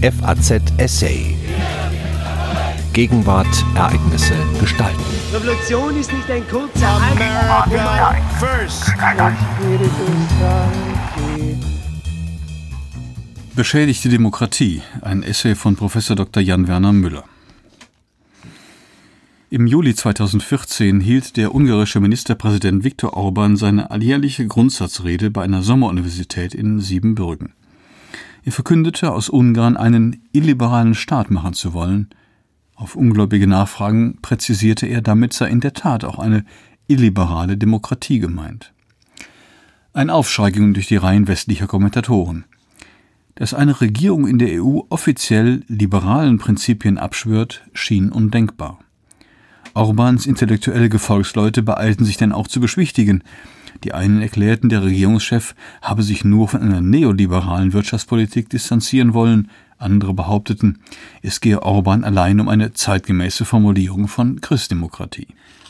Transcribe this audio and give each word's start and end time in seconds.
FAZ 0.00 0.62
Essay. 0.76 1.34
Gegenwart, 2.92 3.48
Ereignisse, 3.74 4.34
Gestalten. 4.60 5.02
Revolution 5.32 5.98
ist 5.98 6.12
nicht 6.12 6.30
ein 6.30 6.46
kurzer 6.46 6.88
America 6.88 8.16
first. 8.38 8.92
Beschädigte 13.56 14.08
Demokratie, 14.08 14.82
ein 15.02 15.24
Essay 15.24 15.56
von 15.56 15.74
Prof. 15.74 15.94
Dr. 15.94 16.44
Jan 16.44 16.68
Werner 16.68 16.92
Müller. 16.92 17.24
Im 19.50 19.66
Juli 19.66 19.96
2014 19.96 21.00
hielt 21.00 21.36
der 21.36 21.56
ungarische 21.56 21.98
Ministerpräsident 21.98 22.84
Viktor 22.84 23.16
Orban 23.16 23.56
seine 23.56 23.90
alljährliche 23.90 24.46
Grundsatzrede 24.46 25.32
bei 25.32 25.42
einer 25.42 25.64
Sommeruniversität 25.64 26.54
in 26.54 26.78
Siebenbürgen. 26.78 27.54
Er 28.48 28.52
verkündete, 28.52 29.12
aus 29.12 29.28
Ungarn 29.28 29.76
einen 29.76 30.22
illiberalen 30.32 30.94
Staat 30.94 31.30
machen 31.30 31.52
zu 31.52 31.74
wollen. 31.74 32.08
Auf 32.76 32.96
ungläubige 32.96 33.46
Nachfragen 33.46 34.16
präzisierte 34.22 34.86
er, 34.86 35.02
damit 35.02 35.34
sei 35.34 35.50
in 35.50 35.60
der 35.60 35.74
Tat 35.74 36.02
auch 36.02 36.18
eine 36.18 36.46
illiberale 36.86 37.58
Demokratie 37.58 38.20
gemeint. 38.20 38.72
Ein 39.92 40.08
Aufschrei 40.08 40.50
ging 40.50 40.72
durch 40.72 40.86
die 40.86 40.96
Reihen 40.96 41.28
westlicher 41.28 41.66
Kommentatoren. 41.66 42.46
Dass 43.34 43.52
eine 43.52 43.82
Regierung 43.82 44.26
in 44.26 44.38
der 44.38 44.64
EU 44.64 44.80
offiziell 44.88 45.62
liberalen 45.68 46.38
Prinzipien 46.38 46.96
abschwört, 46.96 47.64
schien 47.74 48.10
undenkbar. 48.10 48.78
Orbans 49.74 50.24
intellektuelle 50.24 50.88
Gefolgsleute 50.88 51.62
beeilten 51.62 52.06
sich 52.06 52.16
denn 52.16 52.32
auch 52.32 52.48
zu 52.48 52.62
beschwichtigen. 52.62 53.22
Die 53.84 53.94
einen 53.94 54.22
erklärten, 54.22 54.68
der 54.68 54.82
Regierungschef 54.82 55.54
habe 55.82 56.02
sich 56.02 56.24
nur 56.24 56.48
von 56.48 56.62
einer 56.62 56.80
neoliberalen 56.80 57.72
Wirtschaftspolitik 57.72 58.48
distanzieren 58.50 59.14
wollen, 59.14 59.50
andere 59.78 60.12
behaupteten, 60.14 60.78
es 61.22 61.40
gehe 61.40 61.62
Orban 61.62 62.04
allein 62.04 62.40
um 62.40 62.48
eine 62.48 62.72
zeitgemäße 62.72 63.44
Formulierung 63.44 64.08
von 64.08 64.40
Christdemokratie. 64.40 65.28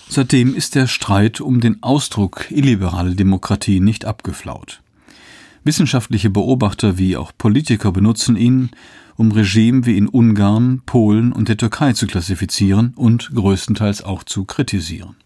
Seitdem 0.08 0.54
ist 0.54 0.74
der 0.74 0.86
Streit 0.86 1.40
um 1.40 1.60
den 1.60 1.82
Ausdruck 1.82 2.50
illiberale 2.50 3.14
Demokratie 3.14 3.80
nicht 3.80 4.06
abgeflaut. 4.06 4.80
Wissenschaftliche 5.64 6.30
Beobachter 6.30 6.96
wie 6.96 7.16
auch 7.18 7.32
Politiker 7.36 7.92
benutzen 7.92 8.36
ihn, 8.36 8.70
um 9.16 9.32
Regime 9.32 9.84
wie 9.84 9.98
in 9.98 10.08
Ungarn, 10.08 10.80
Polen 10.86 11.32
und 11.32 11.48
der 11.48 11.58
Türkei 11.58 11.92
zu 11.92 12.06
klassifizieren 12.06 12.94
und 12.96 13.30
größtenteils 13.34 14.02
auch 14.02 14.22
zu 14.22 14.44
kritisieren. 14.44 15.16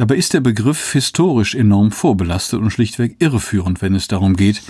Dabei 0.00 0.16
ist 0.16 0.32
der 0.32 0.40
Begriff 0.40 0.92
historisch 0.92 1.54
enorm 1.54 1.90
vorbelastet 1.90 2.58
und 2.58 2.70
schlichtweg 2.70 3.16
irreführend, 3.18 3.82
wenn 3.82 3.94
es 3.94 4.08
darum 4.08 4.34
geht, 4.34 4.62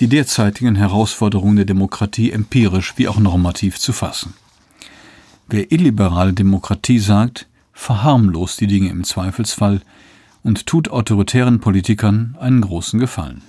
die 0.00 0.08
derzeitigen 0.08 0.74
Herausforderungen 0.74 1.54
der 1.54 1.66
Demokratie 1.66 2.32
empirisch 2.32 2.94
wie 2.96 3.06
auch 3.06 3.20
normativ 3.20 3.78
zu 3.78 3.92
fassen. 3.92 4.34
Wer 5.48 5.70
illiberale 5.70 6.32
Demokratie 6.32 6.98
sagt, 6.98 7.46
verharmlost 7.72 8.60
die 8.60 8.66
Dinge 8.66 8.90
im 8.90 9.04
Zweifelsfall 9.04 9.82
und 10.42 10.66
tut 10.66 10.88
autoritären 10.88 11.60
Politikern 11.60 12.36
einen 12.40 12.60
großen 12.60 12.98
Gefallen. 12.98 13.42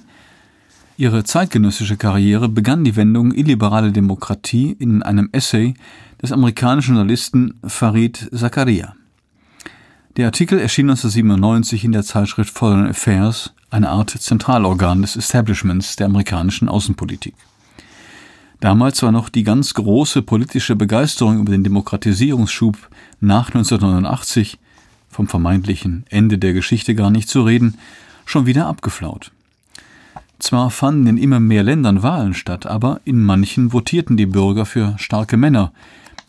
Ihre 0.97 1.23
zeitgenössische 1.23 1.97
Karriere 1.97 2.47
begann 2.47 2.83
die 2.83 2.95
Wendung 2.95 3.33
illiberale 3.33 3.91
Demokratie 3.91 4.75
in 4.77 5.01
einem 5.01 5.29
Essay 5.31 5.73
des 6.21 6.31
amerikanischen 6.31 6.93
Journalisten 6.93 7.55
Farid 7.65 8.29
Zakaria. 8.31 8.93
Der 10.15 10.27
Artikel 10.27 10.59
erschien 10.59 10.91
1997 10.91 11.85
in 11.85 11.91
der 11.91 12.03
Zeitschrift 12.03 12.53
Foreign 12.53 12.85
Affairs, 12.85 13.51
eine 13.71 13.89
Art 13.89 14.11
Zentralorgan 14.11 15.01
des 15.01 15.15
Establishments 15.15 15.95
der 15.95 16.05
amerikanischen 16.05 16.69
Außenpolitik. 16.69 17.33
Damals 18.59 19.01
war 19.01 19.11
noch 19.11 19.29
die 19.29 19.43
ganz 19.43 19.73
große 19.73 20.21
politische 20.21 20.75
Begeisterung 20.75 21.39
über 21.39 21.51
den 21.51 21.63
Demokratisierungsschub 21.63 22.77
nach 23.21 23.47
1989, 23.47 24.59
vom 25.09 25.27
vermeintlichen 25.27 26.05
Ende 26.09 26.37
der 26.37 26.53
Geschichte 26.53 26.93
gar 26.93 27.09
nicht 27.09 27.27
zu 27.27 27.41
reden, 27.41 27.79
schon 28.23 28.45
wieder 28.45 28.67
abgeflaut. 28.67 29.31
Zwar 30.37 30.69
fanden 30.69 31.07
in 31.07 31.17
immer 31.17 31.39
mehr 31.39 31.63
Ländern 31.63 32.03
Wahlen 32.03 32.35
statt, 32.35 32.67
aber 32.67 33.01
in 33.03 33.23
manchen 33.23 33.71
votierten 33.71 34.15
die 34.15 34.27
Bürger 34.27 34.67
für 34.67 34.93
starke 34.99 35.37
Männer, 35.37 35.71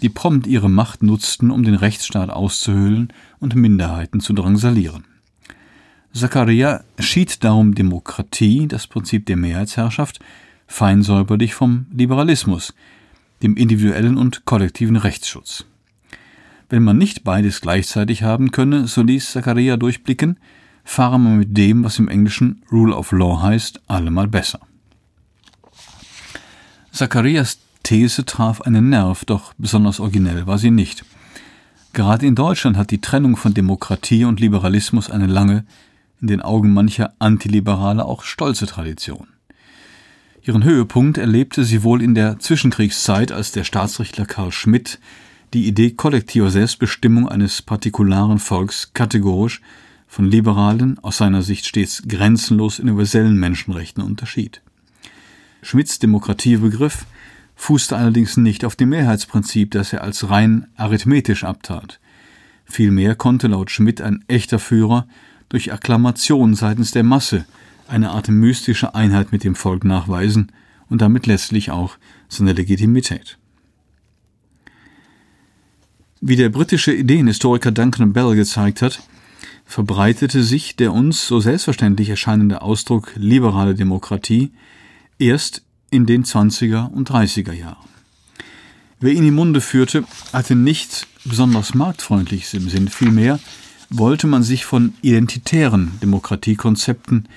die 0.02 0.08
prompt 0.08 0.46
ihre 0.46 0.68
Macht 0.68 1.02
nutzten, 1.02 1.50
um 1.50 1.62
den 1.62 1.74
Rechtsstaat 1.74 2.30
auszuhöhlen 2.30 3.12
und 3.40 3.54
Minderheiten 3.54 4.20
zu 4.20 4.32
drangsalieren. 4.32 5.04
Zakaria 6.12 6.84
schied 6.98 7.42
darum 7.42 7.74
Demokratie, 7.74 8.68
das 8.68 8.86
Prinzip 8.86 9.26
der 9.26 9.36
Mehrheitsherrschaft, 9.36 10.20
feinsäuberlich 10.66 11.54
vom 11.54 11.86
Liberalismus, 11.92 12.74
dem 13.42 13.56
individuellen 13.56 14.16
und 14.16 14.44
kollektiven 14.44 14.96
Rechtsschutz. 14.96 15.64
Wenn 16.68 16.82
man 16.82 16.98
nicht 16.98 17.24
beides 17.24 17.60
gleichzeitig 17.60 18.22
haben 18.22 18.50
könne, 18.50 18.86
so 18.86 19.02
ließ 19.02 19.32
Zakaria 19.32 19.76
durchblicken, 19.76 20.38
fahre 20.84 21.18
man 21.18 21.38
mit 21.38 21.56
dem, 21.56 21.84
was 21.84 21.98
im 21.98 22.08
Englischen 22.08 22.62
Rule 22.70 22.94
of 22.94 23.12
Law 23.12 23.42
heißt, 23.42 23.82
allemal 23.88 24.28
besser. 24.28 24.60
Zacharias 26.92 27.58
These 27.84 28.24
traf 28.24 28.62
einen 28.62 28.88
Nerv, 28.88 29.24
doch 29.24 29.54
besonders 29.58 30.00
originell 30.00 30.46
war 30.46 30.58
sie 30.58 30.70
nicht. 30.70 31.04
Gerade 31.92 32.26
in 32.26 32.34
Deutschland 32.34 32.76
hat 32.76 32.90
die 32.90 33.00
Trennung 33.00 33.36
von 33.36 33.54
Demokratie 33.54 34.24
und 34.24 34.40
Liberalismus 34.40 35.10
eine 35.10 35.26
lange, 35.26 35.64
in 36.20 36.26
den 36.26 36.42
Augen 36.42 36.72
mancher 36.72 37.12
Antiliberale 37.18 38.04
auch 38.04 38.24
stolze 38.24 38.66
Tradition. 38.66 39.28
Ihren 40.42 40.64
Höhepunkt 40.64 41.18
erlebte 41.18 41.64
sie 41.64 41.82
wohl 41.82 42.02
in 42.02 42.14
der 42.14 42.38
Zwischenkriegszeit, 42.38 43.30
als 43.30 43.52
der 43.52 43.64
Staatsrechtler 43.64 44.26
Karl 44.26 44.50
Schmidt 44.50 44.98
die 45.52 45.66
Idee 45.66 45.92
kollektiver 45.92 46.50
Selbstbestimmung 46.50 47.28
eines 47.28 47.62
partikularen 47.62 48.38
Volks 48.38 48.92
kategorisch 48.92 49.60
von 50.08 50.30
liberalen, 50.30 50.98
aus 51.00 51.18
seiner 51.18 51.42
Sicht 51.42 51.66
stets 51.66 52.02
grenzenlos 52.08 52.80
universellen 52.80 53.36
Menschenrechten 53.36 54.02
unterschied. 54.02 54.62
Schmidts 55.62 55.98
Demokratiebegriff 55.98 57.06
fußte 57.54 57.96
allerdings 57.96 58.36
nicht 58.36 58.64
auf 58.64 58.76
dem 58.76 58.90
Mehrheitsprinzip, 58.90 59.70
das 59.70 59.92
er 59.92 60.02
als 60.02 60.28
rein 60.30 60.66
arithmetisch 60.76 61.44
abtat. 61.44 62.00
Vielmehr 62.64 63.14
konnte 63.14 63.46
laut 63.46 63.70
Schmidt 63.70 64.00
ein 64.00 64.24
echter 64.28 64.58
Führer 64.58 65.06
durch 65.48 65.72
Akklamation 65.72 66.54
seitens 66.54 66.90
der 66.90 67.04
Masse 67.04 67.44
eine 67.86 68.10
Art 68.10 68.28
mystische 68.28 68.94
Einheit 68.94 69.32
mit 69.32 69.44
dem 69.44 69.54
Volk 69.54 69.84
nachweisen 69.84 70.52
und 70.88 71.02
damit 71.02 71.26
letztlich 71.26 71.70
auch 71.70 71.96
seine 72.28 72.52
Legitimität. 72.52 73.38
Wie 76.20 76.36
der 76.36 76.48
britische 76.48 76.94
Ideenhistoriker 76.94 77.70
Duncan 77.70 78.14
Bell 78.14 78.34
gezeigt 78.34 78.80
hat, 78.80 79.02
verbreitete 79.66 80.42
sich 80.42 80.76
der 80.76 80.92
uns 80.92 81.26
so 81.26 81.40
selbstverständlich 81.40 82.08
erscheinende 82.08 82.62
Ausdruck 82.62 83.12
liberale 83.16 83.74
Demokratie 83.74 84.52
erst 85.18 85.62
in 85.94 86.06
den 86.06 86.24
20er 86.24 86.90
und 86.90 87.08
30er 87.08 87.52
Jahren. 87.52 87.88
Wer 88.98 89.12
ihn 89.12 89.28
im 89.28 89.34
Munde 89.34 89.60
führte, 89.60 90.04
hatte 90.32 90.56
nichts 90.56 91.06
besonders 91.24 91.74
Marktfreundliches 91.74 92.52
im 92.54 92.68
Sinn, 92.68 92.88
vielmehr 92.88 93.38
wollte 93.90 94.26
man 94.26 94.42
sich 94.42 94.64
von 94.64 94.94
identitären 95.02 95.92
Demokratiekonzepten 96.02 97.28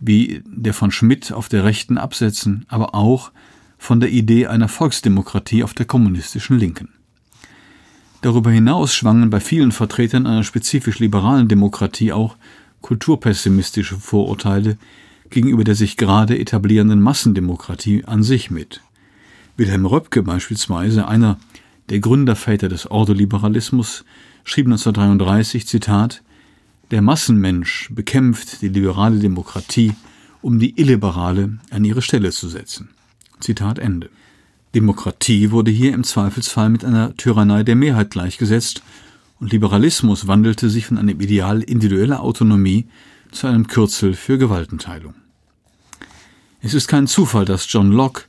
wie 0.00 0.42
der 0.46 0.72
von 0.72 0.90
Schmidt 0.90 1.32
auf 1.32 1.50
der 1.50 1.64
Rechten 1.64 1.98
absetzen, 1.98 2.64
aber 2.68 2.94
auch 2.94 3.30
von 3.76 4.00
der 4.00 4.10
Idee 4.10 4.46
einer 4.46 4.68
Volksdemokratie 4.68 5.62
auf 5.62 5.74
der 5.74 5.84
kommunistischen 5.84 6.58
Linken. 6.58 6.88
Darüber 8.22 8.50
hinaus 8.50 8.94
schwangen 8.94 9.28
bei 9.28 9.40
vielen 9.40 9.70
Vertretern 9.70 10.26
einer 10.26 10.44
spezifisch 10.44 10.98
liberalen 10.98 11.46
Demokratie 11.46 12.12
auch 12.12 12.36
kulturpessimistische 12.80 13.98
Vorurteile 13.98 14.78
gegenüber 15.32 15.64
der 15.64 15.74
sich 15.74 15.96
gerade 15.96 16.38
etablierenden 16.38 17.00
Massendemokratie 17.00 18.04
an 18.04 18.22
sich 18.22 18.50
mit. 18.50 18.80
Wilhelm 19.56 19.84
Röpke 19.84 20.22
beispielsweise, 20.22 21.08
einer 21.08 21.38
der 21.88 21.98
Gründerväter 21.98 22.68
des 22.68 22.90
Ordoliberalismus, 22.90 24.04
schrieb 24.44 24.66
1933 24.66 25.66
Zitat 25.66 26.22
Der 26.90 27.02
Massenmensch 27.02 27.90
bekämpft 27.92 28.62
die 28.62 28.68
liberale 28.68 29.18
Demokratie, 29.18 29.94
um 30.40 30.58
die 30.58 30.78
illiberale 30.80 31.58
an 31.70 31.84
ihre 31.84 32.02
Stelle 32.02 32.30
zu 32.30 32.48
setzen. 32.48 32.90
Zitat 33.40 33.78
Ende. 33.78 34.10
Demokratie 34.74 35.50
wurde 35.50 35.70
hier 35.70 35.92
im 35.92 36.04
Zweifelsfall 36.04 36.70
mit 36.70 36.84
einer 36.84 37.14
Tyrannei 37.16 37.62
der 37.62 37.76
Mehrheit 37.76 38.10
gleichgesetzt 38.10 38.82
und 39.38 39.52
Liberalismus 39.52 40.26
wandelte 40.26 40.70
sich 40.70 40.86
von 40.86 40.98
einem 40.98 41.20
Ideal 41.20 41.62
individueller 41.62 42.22
Autonomie 42.22 42.86
zu 43.32 43.48
einem 43.48 43.66
Kürzel 43.66 44.14
für 44.14 44.38
Gewaltenteilung. 44.38 45.14
Es 46.64 46.74
ist 46.74 46.86
kein 46.86 47.08
Zufall, 47.08 47.44
dass 47.44 47.66
John 47.72 47.90
Locke, 47.90 48.22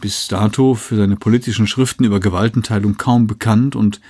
bis 0.00 0.26
dato 0.26 0.74
für 0.74 0.96
seine 0.96 1.14
politischen 1.14 1.68
Schriften 1.68 2.02
über 2.02 2.18
Gewaltenteilung 2.18 2.96
kaum 2.96 3.28
bekannt 3.28 3.76
und 3.76 4.00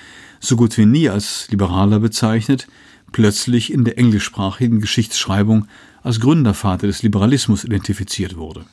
so 0.41 0.57
gut 0.57 0.79
wie 0.79 0.87
nie 0.87 1.11
als 1.11 1.47
Liberaler 1.51 2.01
bezeichnet, 2.01 2.69
plötzlich 3.13 3.71
in 3.71 3.85
der 3.85 3.99
englischsprachigen 3.99 4.81
Geschichtsschreibung 4.81 5.69
als 6.03 6.21
Gründervater 6.21 6.87
des 6.87 7.03
Liberalismus 7.03 7.65
identifiziert 7.65 8.39
wurde. 8.39 8.65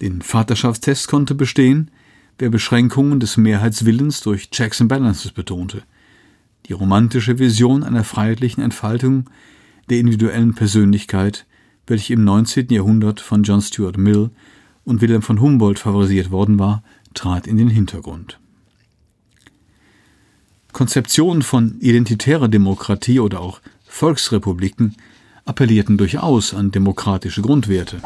Den 0.00 0.20
Vaterschaftstest 0.20 1.06
konnte 1.06 1.36
bestehen, 1.36 1.92
wer 2.40 2.50
Beschränkungen 2.50 3.20
des 3.20 3.36
Mehrheitswillens 3.36 4.20
durch 4.20 4.50
Checks 4.50 4.80
and 4.80 4.88
Balances 4.88 5.30
betonte. 5.30 5.84
Die 6.66 6.72
romantische 6.72 7.38
Vision 7.38 7.84
einer 7.84 8.02
freiheitlichen 8.02 8.64
Entfaltung 8.64 9.30
der 9.88 9.98
individuellen 9.98 10.56
Persönlichkeit, 10.56 11.46
welche 11.86 12.14
im 12.14 12.24
19. 12.24 12.68
Jahrhundert 12.68 13.20
von 13.20 13.42
John 13.42 13.62
Stuart 13.62 13.96
Mill 13.96 14.30
und 14.84 15.00
Wilhelm 15.00 15.22
von 15.22 15.40
Humboldt 15.40 15.78
favorisiert 15.78 16.30
worden 16.30 16.58
war, 16.58 16.82
trat 17.14 17.46
in 17.46 17.56
den 17.56 17.68
Hintergrund. 17.68 18.38
Konzeptionen 20.72 21.42
von 21.42 21.76
identitärer 21.80 22.48
Demokratie 22.48 23.20
oder 23.20 23.40
auch 23.40 23.60
Volksrepubliken 23.86 24.96
appellierten 25.44 25.96
durchaus 25.96 26.52
an 26.52 26.70
demokratische 26.70 27.40
Grundwerte. 27.40 28.02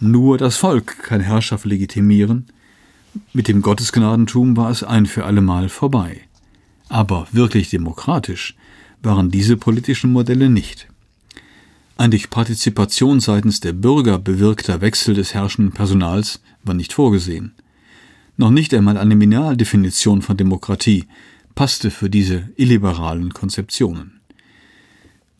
Nur 0.00 0.38
das 0.38 0.56
Volk 0.56 1.02
kann 1.02 1.20
Herrschaft 1.20 1.64
legitimieren, 1.66 2.46
mit 3.32 3.48
dem 3.48 3.60
Gottesgnadentum 3.62 4.56
war 4.56 4.70
es 4.70 4.82
ein 4.82 5.06
für 5.06 5.24
allemal 5.24 5.68
vorbei. 5.68 6.22
Aber 6.88 7.26
wirklich 7.32 7.70
demokratisch 7.70 8.56
waren 9.02 9.30
diese 9.30 9.56
politischen 9.56 10.12
Modelle 10.12 10.48
nicht. 10.48 10.88
Ein 11.96 12.10
durch 12.10 12.30
Partizipation 12.30 13.20
seitens 13.20 13.60
der 13.60 13.72
Bürger 13.72 14.18
bewirkter 14.18 14.80
Wechsel 14.80 15.14
des 15.14 15.34
herrschenden 15.34 15.72
Personals 15.72 16.40
war 16.64 16.74
nicht 16.74 16.92
vorgesehen. 16.92 17.54
Noch 18.36 18.50
nicht 18.50 18.72
einmal 18.74 18.96
eine 18.96 19.14
Minialdefinition 19.14 20.22
von 20.22 20.36
Demokratie 20.36 21.04
passte 21.54 21.90
für 21.90 22.08
diese 22.08 22.48
illiberalen 22.56 23.34
Konzeptionen. 23.34 24.20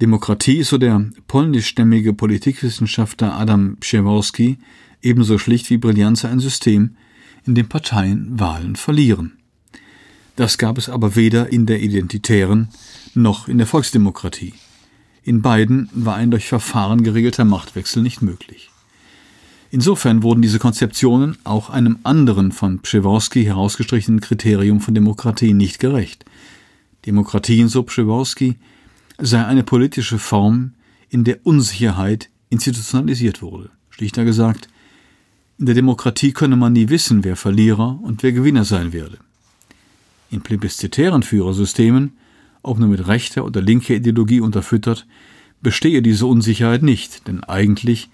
Demokratie, 0.01 0.63
so 0.63 0.79
der 0.79 1.11
polnischstämmige 1.27 2.13
Politikwissenschaftler 2.13 3.35
Adam 3.35 3.77
Przeworski, 3.81 4.59
ebenso 5.01 5.39
schlicht 5.39 5.71
wie 5.71 5.79
Brillanz 5.79 6.25
ein 6.25 6.41
System, 6.41 6.97
in 7.47 7.55
dem 7.55 7.69
Parteien 7.69 8.39
Wahlen 8.39 8.77
verlieren. 8.77 9.39
Das 10.37 10.59
gab 10.59 10.79
es 10.79 10.89
aber 10.89 11.17
weder 11.17 11.53
in 11.53 11.67
der 11.67 11.81
identitären 11.81 12.69
noch 13.15 13.49
in 13.49 13.59
der 13.59 13.67
Volksdemokratie. 13.67 14.55
In 15.25 15.43
beiden 15.43 15.89
war 15.93 16.17
ein 16.17 16.31
durch 16.31 16.49
Verfahren 16.49 17.03
geregelter 17.03 17.45
Machtwechsel 17.45 18.03
nicht 18.03 18.23
möglich. 18.23 18.71
Insofern 19.71 20.23
wurden 20.23 20.43
diese 20.43 20.59
Konzeptionen 20.59 21.39
auch 21.45 21.71
einem 21.71 21.99
anderen 22.03 22.53
von 22.53 22.81
Przeworski 22.81 23.45
herausgestrichenen 23.45 24.21
Kriterium 24.21 24.81
von 24.81 24.95
Demokratie 24.95 25.55
nicht 25.55 25.79
gerecht. 25.79 26.25
Demokratie, 27.07 27.67
so 27.69 27.83
Przeworski, 27.83 28.57
sei 29.19 29.45
eine 29.45 29.63
politische 29.63 30.19
Form, 30.19 30.75
in 31.09 31.25
der 31.25 31.39
Unsicherheit 31.45 32.29
institutionalisiert 32.51 33.41
wurde. 33.41 33.71
Schlichter 33.91 34.25
gesagt, 34.25 34.69
in 35.59 35.67
der 35.67 35.75
Demokratie 35.75 36.33
könne 36.33 36.57
man 36.57 36.73
nie 36.73 36.89
wissen, 36.89 37.25
wer 37.25 37.37
Verlierer 37.37 37.99
und 38.03 38.23
wer 38.23 38.33
Gewinner 38.33 38.65
sein 38.65 38.93
werde. 38.93 39.19
In 40.31 40.41
plebiszitären 40.43 41.23
Führersystemen, 41.23 42.13
ob 42.63 42.79
nur 42.79 42.89
mit 42.89 43.07
rechter 43.07 43.45
oder 43.45 43.61
linker 43.61 43.95
Ideologie 43.95 44.41
unterfüttert, 44.41 45.07
bestehe 45.61 46.03
diese 46.03 46.27
Unsicherheit 46.27 46.83
nicht, 46.83 47.27
denn 47.29 47.45
eigentlich 47.45 48.11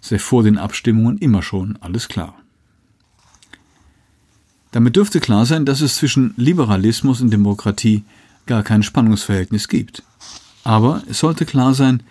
sei 0.00 0.18
vor 0.18 0.42
den 0.42 0.58
Abstimmungen 0.58 1.18
immer 1.18 1.42
schon 1.42 1.76
alles 1.80 2.08
klar. 2.08 2.34
Damit 4.72 4.96
dürfte 4.96 5.20
klar 5.20 5.46
sein, 5.46 5.66
dass 5.66 5.80
es 5.80 5.96
zwischen 5.96 6.34
Liberalismus 6.36 7.20
und 7.20 7.30
Demokratie 7.30 8.04
gar 8.46 8.62
kein 8.62 8.82
Spannungsverhältnis 8.82 9.68
gibt. 9.68 10.02
Aber 10.64 11.02
es 11.08 11.18
sollte 11.18 11.44
klar 11.44 11.74
sein, 11.74 12.02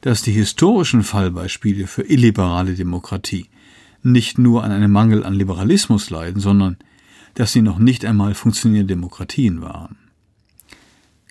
dass 0.00 0.22
die 0.22 0.32
historischen 0.32 1.02
Fallbeispiele 1.02 1.86
für 1.86 2.02
illiberale 2.02 2.74
Demokratie 2.74 3.46
nicht 4.02 4.38
nur 4.38 4.64
an 4.64 4.70
einem 4.70 4.92
Mangel 4.92 5.24
an 5.24 5.34
Liberalismus 5.34 6.08
leiden, 6.10 6.40
sondern 6.40 6.76
dass 7.34 7.52
sie 7.52 7.62
noch 7.62 7.78
nicht 7.78 8.04
einmal 8.04 8.34
funktionierende 8.34 8.94
Demokratien 8.94 9.60
waren. 9.60 9.96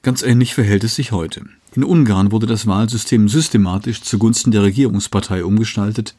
Ganz 0.08 0.22
ähnlich 0.22 0.54
verhält 0.54 0.86
es 0.86 0.96
sich 0.96 1.12
heute. 1.12 1.42
In 1.76 1.84
Ungarn 1.84 2.32
wurde 2.32 2.48
das 2.48 2.66
Wahlsystem 2.66 3.28
systematisch 3.28 4.02
zugunsten 4.04 4.52
der 4.52 4.64
Regierungspartei 4.64 5.44
umgestaltet, 5.44 6.16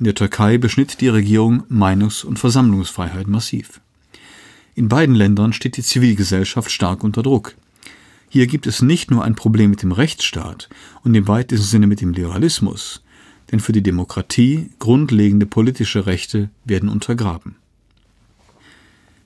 in 0.00 0.04
der 0.04 0.16
Türkei 0.16 0.58
beschnitt 0.58 1.00
die 1.00 1.06
Regierung 1.06 1.62
Meinungs- 1.68 2.24
und 2.24 2.40
Versammlungsfreiheit 2.40 3.28
massiv. 3.28 3.80
In 4.74 4.88
beiden 4.88 5.14
Ländern 5.14 5.52
steht 5.52 5.76
die 5.76 5.84
Zivilgesellschaft 5.84 6.72
stark 6.72 7.04
unter 7.04 7.22
Druck. 7.22 7.54
Hier 8.28 8.48
gibt 8.48 8.66
es 8.66 8.82
nicht 8.82 9.12
nur 9.12 9.22
ein 9.22 9.36
Problem 9.36 9.70
mit 9.70 9.84
dem 9.84 9.92
Rechtsstaat 9.92 10.68
und 11.04 11.14
im 11.14 11.28
weitesten 11.28 11.64
Sinne 11.64 11.86
mit 11.86 12.00
dem 12.00 12.12
Liberalismus, 12.12 13.00
denn 13.52 13.60
für 13.60 13.70
die 13.70 13.84
Demokratie 13.84 14.70
grundlegende 14.80 15.46
politische 15.46 16.04
Rechte 16.04 16.50
werden 16.64 16.88
untergraben. 16.88 17.54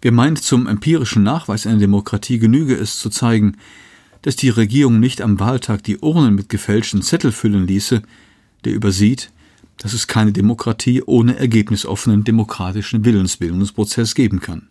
Wer 0.03 0.13
meint, 0.13 0.43
zum 0.43 0.67
empirischen 0.67 1.23
Nachweis 1.23 1.67
einer 1.67 1.79
Demokratie 1.79 2.39
genüge 2.39 2.75
es 2.75 2.99
zu 2.99 3.09
zeigen, 3.09 3.57
dass 4.25 4.37
die 4.37 4.49
Regierung 4.49 5.01
nicht 5.01 5.21
am 5.21 5.39
Wahltag 5.39 5.85
die 5.85 5.99
Urnen 5.99 6.35
mit 6.35 6.49
gefälschten 6.49 7.03
Zettel 7.03 7.31
füllen 7.31 7.67
ließe, 7.67 8.01
der 8.65 8.73
übersieht, 8.73 9.31
dass 9.77 9.93
es 9.93 10.07
keine 10.07 10.33
Demokratie 10.33 11.03
ohne 11.03 11.37
ergebnisoffenen 11.37 12.25
demokratischen 12.25 13.05
Willensbildungsprozess 13.05 14.15
geben 14.15 14.41
kann. 14.41 14.69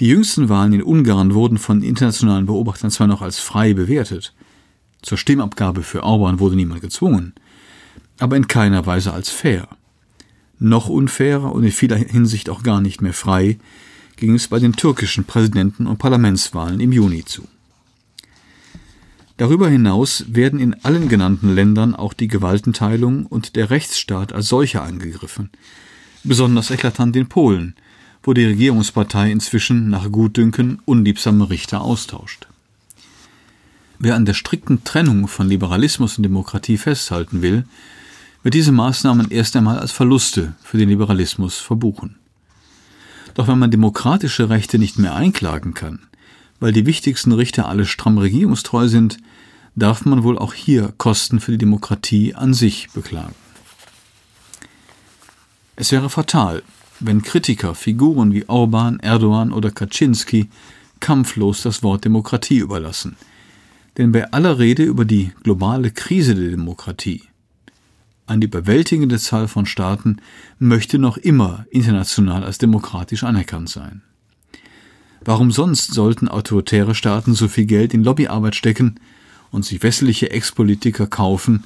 Die 0.00 0.08
jüngsten 0.08 0.50
Wahlen 0.50 0.74
in 0.74 0.82
Ungarn 0.82 1.32
wurden 1.32 1.56
von 1.56 1.82
internationalen 1.82 2.44
Beobachtern 2.44 2.90
zwar 2.90 3.06
noch 3.06 3.22
als 3.22 3.38
frei 3.38 3.72
bewertet, 3.72 4.34
zur 5.00 5.16
Stimmabgabe 5.16 5.82
für 5.82 6.02
Orban 6.02 6.38
wurde 6.38 6.56
niemand 6.56 6.82
gezwungen, 6.82 7.32
aber 8.18 8.36
in 8.36 8.48
keiner 8.48 8.84
Weise 8.84 9.14
als 9.14 9.30
fair. 9.30 9.66
Noch 10.58 10.90
unfairer 10.90 11.52
und 11.52 11.64
in 11.64 11.72
vieler 11.72 11.96
Hinsicht 11.96 12.50
auch 12.50 12.62
gar 12.62 12.82
nicht 12.82 13.00
mehr 13.00 13.14
frei 13.14 13.56
ging 14.16 14.34
es 14.34 14.48
bei 14.48 14.58
den 14.58 14.74
türkischen 14.74 15.24
Präsidenten- 15.24 15.86
und 15.86 15.96
Parlamentswahlen 15.96 16.80
im 16.80 16.92
Juni 16.92 17.24
zu. 17.24 17.48
Darüber 19.36 19.68
hinaus 19.68 20.24
werden 20.28 20.58
in 20.58 20.82
allen 20.82 21.08
genannten 21.08 21.54
Ländern 21.54 21.94
auch 21.94 22.14
die 22.14 22.28
Gewaltenteilung 22.28 23.26
und 23.26 23.54
der 23.54 23.68
Rechtsstaat 23.68 24.32
als 24.32 24.48
solcher 24.48 24.82
angegriffen. 24.82 25.50
Besonders 26.24 26.70
eklatant 26.70 27.14
in 27.16 27.28
Polen, 27.28 27.74
wo 28.22 28.32
die 28.32 28.46
Regierungspartei 28.46 29.30
inzwischen 29.30 29.90
nach 29.90 30.10
Gutdünken 30.10 30.80
unliebsame 30.86 31.50
Richter 31.50 31.82
austauscht. 31.82 32.46
Wer 33.98 34.14
an 34.14 34.24
der 34.24 34.34
strikten 34.34 34.84
Trennung 34.84 35.28
von 35.28 35.48
Liberalismus 35.48 36.16
und 36.16 36.22
Demokratie 36.22 36.78
festhalten 36.78 37.42
will, 37.42 37.64
wird 38.42 38.54
diese 38.54 38.72
Maßnahmen 38.72 39.30
erst 39.30 39.54
einmal 39.56 39.78
als 39.78 39.92
Verluste 39.92 40.54
für 40.62 40.78
den 40.78 40.88
Liberalismus 40.88 41.58
verbuchen. 41.58 42.16
Doch 43.34 43.48
wenn 43.48 43.58
man 43.58 43.70
demokratische 43.70 44.48
Rechte 44.48 44.78
nicht 44.78 44.98
mehr 44.98 45.14
einklagen 45.14 45.74
kann, 45.74 46.00
weil 46.58 46.72
die 46.72 46.86
wichtigsten 46.86 47.32
Richter 47.32 47.68
alle 47.68 47.86
stramm 47.86 48.18
regierungstreu 48.18 48.88
sind, 48.88 49.18
darf 49.76 50.04
man 50.04 50.24
wohl 50.24 50.38
auch 50.38 50.54
hier 50.54 50.92
Kosten 50.98 51.38
für 51.38 51.52
die 51.52 51.58
Demokratie 51.58 52.34
an 52.34 52.54
sich 52.54 52.88
beklagen. 52.92 53.34
Es 55.76 55.92
wäre 55.92 56.10
fatal, 56.10 56.62
wenn 56.98 57.22
Kritiker 57.22 57.74
Figuren 57.74 58.32
wie 58.32 58.48
Orban, 58.48 58.98
Erdogan 59.00 59.52
oder 59.52 59.70
Kaczynski 59.70 60.48
kampflos 60.98 61.62
das 61.62 61.82
Wort 61.82 62.04
Demokratie 62.04 62.58
überlassen. 62.58 63.16
Denn 63.98 64.12
bei 64.12 64.32
aller 64.32 64.58
Rede 64.58 64.82
über 64.82 65.04
die 65.04 65.32
globale 65.42 65.90
Krise 65.90 66.34
der 66.34 66.50
Demokratie 66.50 67.22
eine 68.26 68.44
überwältigende 68.44 69.18
Zahl 69.18 69.46
von 69.46 69.66
Staaten 69.66 70.16
möchte 70.58 70.98
noch 70.98 71.16
immer 71.16 71.64
international 71.70 72.42
als 72.42 72.58
demokratisch 72.58 73.22
anerkannt 73.22 73.68
sein. 73.68 74.02
Warum 75.24 75.52
sonst 75.52 75.94
sollten 75.94 76.28
autoritäre 76.28 76.94
Staaten 76.94 77.34
so 77.34 77.46
viel 77.46 77.66
Geld 77.66 77.94
in 77.94 78.02
Lobbyarbeit 78.02 78.56
stecken 78.56 78.98
und 79.50 79.64
sich 79.64 79.82
westliche 79.82 80.30
Ex-Politiker 80.30 81.06
kaufen, 81.06 81.64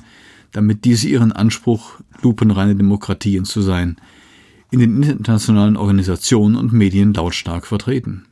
damit 0.52 0.84
diese 0.84 1.08
ihren 1.08 1.32
Anspruch, 1.32 2.00
lupenreine 2.22 2.76
Demokratien 2.76 3.44
zu 3.44 3.62
sein, 3.62 3.96
in 4.70 4.80
den 4.80 5.02
internationalen 5.02 5.76
Organisationen 5.76 6.56
und 6.56 6.72
Medien 6.72 7.14
lautstark 7.14 7.66
vertreten? 7.66 8.26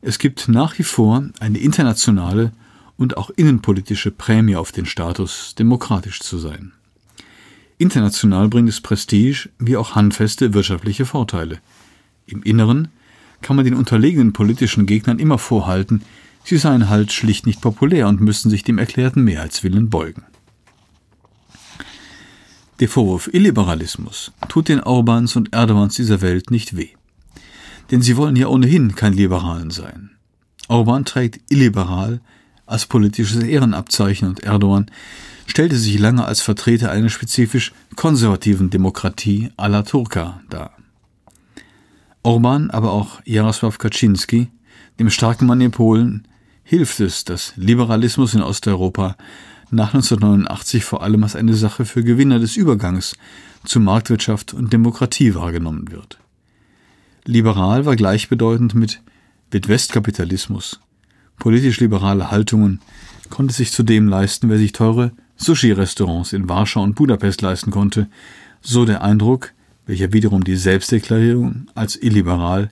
Es 0.00 0.18
gibt 0.18 0.48
nach 0.48 0.78
wie 0.78 0.82
vor 0.82 1.24
eine 1.38 1.58
internationale 1.58 2.52
und 2.96 3.16
auch 3.16 3.30
innenpolitische 3.30 4.10
Prämie 4.10 4.56
auf 4.56 4.72
den 4.72 4.86
Status, 4.86 5.54
demokratisch 5.56 6.20
zu 6.20 6.38
sein. 6.38 6.72
International 7.78 8.48
bringt 8.48 8.68
es 8.68 8.80
Prestige 8.80 9.48
wie 9.58 9.76
auch 9.76 9.94
handfeste 9.94 10.54
wirtschaftliche 10.54 11.04
Vorteile. 11.04 11.58
Im 12.26 12.42
Inneren 12.42 12.88
kann 13.40 13.56
man 13.56 13.64
den 13.64 13.74
unterlegenen 13.74 14.32
politischen 14.32 14.86
Gegnern 14.86 15.18
immer 15.18 15.38
vorhalten, 15.38 16.02
sie 16.44 16.58
seien 16.58 16.88
halt 16.88 17.12
schlicht 17.12 17.46
nicht 17.46 17.60
populär 17.60 18.08
und 18.08 18.20
müssten 18.20 18.50
sich 18.50 18.64
dem 18.64 18.78
erklärten 18.78 19.24
Mehrheitswillen 19.24 19.90
beugen. 19.90 20.24
Der 22.80 22.88
Vorwurf 22.88 23.28
Illiberalismus 23.32 24.32
tut 24.48 24.68
den 24.68 24.80
Orbans 24.80 25.36
und 25.36 25.52
Erdogans 25.54 25.94
dieser 25.94 26.20
Welt 26.20 26.50
nicht 26.50 26.76
weh. 26.76 26.88
Denn 27.90 28.02
sie 28.02 28.16
wollen 28.16 28.36
ja 28.36 28.48
ohnehin 28.48 28.94
kein 28.94 29.12
Liberalen 29.12 29.70
sein. 29.70 30.10
Orban 30.68 31.04
trägt 31.04 31.40
illiberal 31.48 32.20
als 32.66 32.86
politisches 32.86 33.42
Ehrenabzeichen 33.42 34.28
und 34.28 34.40
Erdogan 34.40 34.90
stellte 35.46 35.76
sich 35.76 35.98
lange 35.98 36.24
als 36.24 36.40
Vertreter 36.40 36.90
einer 36.90 37.10
spezifisch 37.10 37.72
konservativen 37.94 38.70
Demokratie 38.70 39.50
à 39.56 39.68
la 39.68 39.82
Turka 39.82 40.40
dar. 40.48 40.72
Orban, 42.22 42.70
aber 42.70 42.92
auch 42.92 43.20
Jaroslaw 43.24 43.76
Kaczynski, 43.76 44.48
dem 44.98 45.10
starken 45.10 45.46
Mann 45.46 45.60
in 45.60 45.72
Polen, 45.72 46.26
hilft 46.64 47.00
es, 47.00 47.24
dass 47.24 47.52
Liberalismus 47.56 48.34
in 48.34 48.42
Osteuropa 48.42 49.16
nach 49.70 49.94
1989 49.94 50.84
vor 50.84 51.02
allem 51.02 51.22
als 51.22 51.36
eine 51.36 51.54
Sache 51.54 51.84
für 51.84 52.04
Gewinner 52.04 52.38
des 52.38 52.56
Übergangs 52.56 53.16
zu 53.64 53.80
Marktwirtschaft 53.80 54.54
und 54.54 54.72
Demokratie 54.72 55.34
wahrgenommen 55.34 55.90
wird. 55.90 56.18
Liberal 57.24 57.86
war 57.86 57.96
gleichbedeutend 57.96 58.74
mit 58.74 59.00
West-Kapitalismus. 59.52 60.80
Politisch 61.38 61.80
liberale 61.80 62.30
Haltungen 62.30 62.80
konnte 63.30 63.54
sich 63.54 63.72
zudem 63.72 64.08
leisten, 64.08 64.48
wer 64.48 64.58
sich 64.58 64.72
teure 64.72 65.12
Sushi-Restaurants 65.36 66.32
in 66.32 66.48
Warschau 66.48 66.82
und 66.82 66.94
Budapest 66.94 67.42
leisten 67.42 67.70
konnte, 67.70 68.08
so 68.60 68.84
der 68.84 69.02
Eindruck, 69.02 69.52
welcher 69.86 70.12
wiederum 70.12 70.44
die 70.44 70.56
Selbstdeklarierung 70.56 71.66
als 71.74 72.00
illiberal 72.00 72.70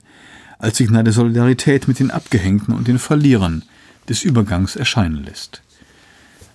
als 0.59 0.77
Signal 0.77 1.03
der 1.03 1.13
Solidarität 1.13 1.87
mit 1.87 1.99
den 1.99 2.11
Abgehängten 2.11 2.73
und 2.73 2.87
den 2.87 2.99
Verlierern 2.99 3.63
des 4.11 4.23
Übergangs 4.23 4.75
erscheinen 4.75 5.23
lässt. 5.23 5.61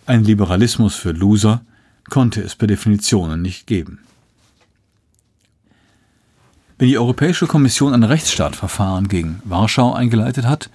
Ein 0.05 0.25
Liberalismus 0.25 0.95
für 0.95 1.13
Loser 1.13 1.63
konnte 2.11 2.43
es 2.43 2.55
per 2.55 2.69
Definition 2.69 3.41
nicht 3.41 3.67
geben. 3.67 3.99
Wenn 6.79 6.89
die 6.89 6.99
Europäische 6.99 7.47
Kommission 7.47 7.95
ein 7.95 8.03
Rechtsstaatverfahren 8.03 9.09
gegen 9.09 9.41
Warschau 9.45 9.95
eingeleitet 9.95 10.45
hat, 10.45 10.69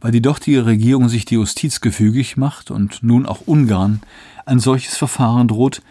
weil 0.00 0.12
die 0.12 0.22
dortige 0.22 0.66
Regierung 0.66 1.08
sich 1.08 1.24
die 1.24 1.34
Justiz 1.34 1.80
gefügig 1.80 2.36
macht 2.36 2.70
und 2.70 3.02
nun 3.02 3.26
auch 3.26 3.40
Ungarn 3.46 4.00
ein 4.46 4.60
solches 4.60 4.96
Verfahren 4.96 5.48
droht, 5.48 5.82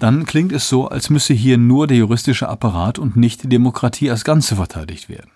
dann 0.00 0.26
klingt 0.26 0.50
es 0.50 0.68
so, 0.68 0.88
als 0.88 1.10
müsse 1.10 1.34
hier 1.34 1.58
nur 1.58 1.86
der 1.86 1.98
juristische 1.98 2.48
Apparat 2.48 2.98
und 2.98 3.16
nicht 3.16 3.44
die 3.44 3.48
Demokratie 3.48 4.10
als 4.10 4.24
Ganze 4.24 4.56
verteidigt 4.56 5.08
werden. 5.08 5.30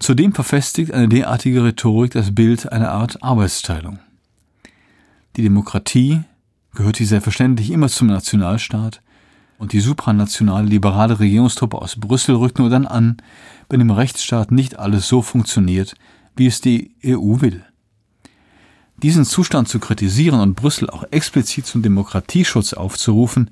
Zudem 0.00 0.32
verfestigt 0.32 0.92
eine 0.92 1.08
derartige 1.08 1.62
Rhetorik 1.62 2.12
das 2.12 2.34
Bild 2.34 2.72
einer 2.72 2.90
Art 2.90 3.22
Arbeitsteilung. 3.22 3.98
Die 5.36 5.42
Demokratie 5.42 6.22
gehört 6.74 6.96
hier 6.96 7.06
selbstverständlich 7.06 7.70
immer 7.70 7.88
zum 7.88 8.08
Nationalstaat, 8.08 9.02
und 9.58 9.74
die 9.74 9.80
supranationale 9.80 10.66
liberale 10.66 11.20
Regierungstruppe 11.20 11.76
aus 11.76 11.96
Brüssel 11.96 12.34
rückt 12.34 12.58
nur 12.58 12.70
dann 12.70 12.86
an, 12.86 13.18
wenn 13.68 13.82
im 13.82 13.90
Rechtsstaat 13.90 14.50
nicht 14.52 14.78
alles 14.78 15.06
so 15.06 15.20
funktioniert, 15.20 15.94
wie 16.34 16.46
es 16.46 16.62
die 16.62 16.94
EU 17.04 17.42
will. 17.42 17.62
Diesen 19.02 19.26
Zustand 19.26 19.68
zu 19.68 19.78
kritisieren 19.78 20.40
und 20.40 20.54
Brüssel 20.54 20.88
auch 20.88 21.04
explizit 21.10 21.66
zum 21.66 21.82
Demokratieschutz 21.82 22.72
aufzurufen, 22.72 23.50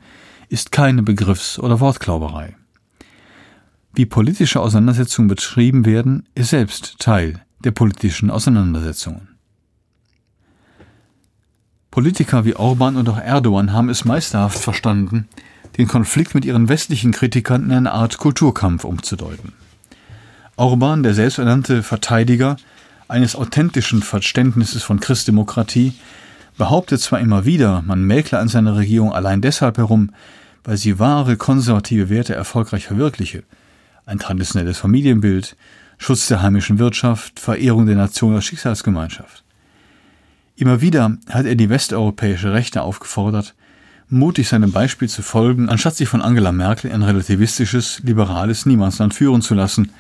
ist 0.49 0.73
keine 0.73 1.03
Begriffs- 1.03 1.59
oder 1.59 1.79
Wortklauberei. 1.79 2.57
Wie 3.99 4.07
politische 4.07 4.61
Auseinandersetzungen 4.61 5.27
betrieben 5.27 5.85
werden, 5.85 6.25
ist 6.37 6.51
selbst 6.51 7.01
Teil 7.01 7.41
der 7.65 7.73
politischen 7.73 8.31
Auseinandersetzungen. 8.31 9.27
Politiker 11.91 12.45
wie 12.45 12.55
Orban 12.55 12.95
und 12.95 13.09
auch 13.09 13.19
Erdogan 13.19 13.73
haben 13.73 13.89
es 13.89 14.05
meisterhaft 14.05 14.61
verstanden, 14.61 15.27
den 15.79 15.89
Konflikt 15.89 16.37
mit 16.37 16.45
ihren 16.45 16.69
westlichen 16.69 17.11
Kritikern 17.11 17.65
in 17.65 17.73
eine 17.73 17.91
Art 17.91 18.19
Kulturkampf 18.19 18.85
umzudeuten. 18.85 19.53
Orban, 20.55 21.03
der 21.03 21.15
selbsternannte 21.15 21.83
Verteidiger 21.83 22.57
eines 23.09 23.35
authentischen 23.35 24.03
Verständnisses 24.03 24.85
von 24.85 25.01
Christdemokratie, 25.01 25.93
behauptet 26.57 27.01
zwar 27.01 27.19
immer 27.19 27.47
wieder, 27.47 27.83
man 27.83 28.05
mäkle 28.05 28.39
an 28.39 28.47
seiner 28.47 28.77
Regierung 28.77 29.13
allein 29.13 29.41
deshalb 29.41 29.77
herum, 29.77 30.13
weil 30.63 30.77
sie 30.77 31.01
wahre 31.01 31.37
konservative 31.37 32.11
Werte 32.11 32.37
erfolgreich 32.37 32.87
verwirkliche, 32.87 33.43
ein 34.09 34.19
traditionelles 34.19 34.79
Familienbild, 34.79 35.55
Schutz 35.99 36.29
der 36.29 36.41
heimischen 36.41 36.79
Wirtschaft, 36.79 37.39
Verehrung 37.39 37.87
der 37.87 37.97
Nation 37.97 38.35
als 38.35 38.47
Schicksalsgemeinschaft. 38.47 39.45
Immer 40.57 40.81
wieder 40.81 41.19
hat 41.29 41.45
er 41.45 41.55
die 41.55 41.69
westeuropäische 41.69 42.53
Rechte 42.53 42.83
aufgefordert, 42.83 43.55
mutig 44.09 44.49
seinem 44.49 44.73
Beispiel 44.73 45.09
zu 45.09 45.23
folgen, 45.23 45.69
anstatt 45.69 45.97
sich 45.97 46.09
von 46.09 46.23
Angela 46.23 46.53
Merkel 46.53 46.91
ein 46.91 47.03
relativistisches, 47.03 48.01
liberales 48.03 48.65
Niemandsland 48.65 49.13
führen 49.13 49.43
zu 49.43 49.55
lassen, 49.55 49.93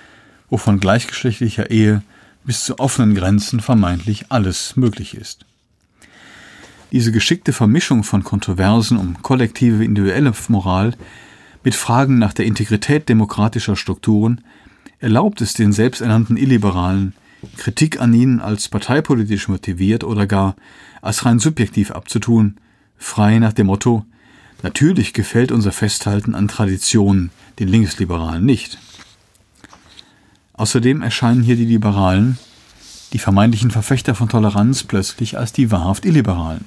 wo 0.48 0.56
von 0.56 0.80
gleichgeschlechtlicher 0.80 1.70
Ehe 1.70 2.02
bis 2.44 2.64
zu 2.64 2.78
offenen 2.78 3.14
Grenzen 3.14 3.60
vermeintlich 3.60 4.26
alles 4.30 4.74
möglich 4.76 5.14
ist. 5.14 5.44
Diese 6.92 7.12
geschickte 7.12 7.52
Vermischung 7.52 8.02
von 8.04 8.24
Kontroversen 8.24 8.96
um 8.96 9.20
kollektive 9.20 9.84
individuelle 9.84 10.32
Moral 10.48 10.94
mit 11.68 11.74
Fragen 11.74 12.18
nach 12.18 12.32
der 12.32 12.46
Integrität 12.46 13.10
demokratischer 13.10 13.76
Strukturen 13.76 14.40
erlaubt 15.00 15.42
es 15.42 15.52
den 15.52 15.74
selbsternannten 15.74 16.38
Illiberalen, 16.38 17.12
Kritik 17.58 18.00
an 18.00 18.14
ihnen 18.14 18.40
als 18.40 18.70
parteipolitisch 18.70 19.48
motiviert 19.48 20.02
oder 20.02 20.26
gar 20.26 20.56
als 21.02 21.26
rein 21.26 21.38
subjektiv 21.38 21.90
abzutun, 21.90 22.56
frei 22.96 23.38
nach 23.38 23.52
dem 23.52 23.66
Motto 23.66 24.06
Natürlich 24.62 25.12
gefällt 25.12 25.52
unser 25.52 25.70
Festhalten 25.70 26.34
an 26.34 26.48
Traditionen 26.48 27.32
den 27.58 27.68
Linksliberalen 27.68 28.46
nicht. 28.46 28.78
Außerdem 30.54 31.02
erscheinen 31.02 31.42
hier 31.42 31.56
die 31.56 31.66
Liberalen, 31.66 32.38
die 33.12 33.18
vermeintlichen 33.18 33.70
Verfechter 33.70 34.14
von 34.14 34.30
Toleranz, 34.30 34.84
plötzlich 34.84 35.36
als 35.36 35.52
die 35.52 35.70
wahrhaft 35.70 36.06
Illiberalen. 36.06 36.64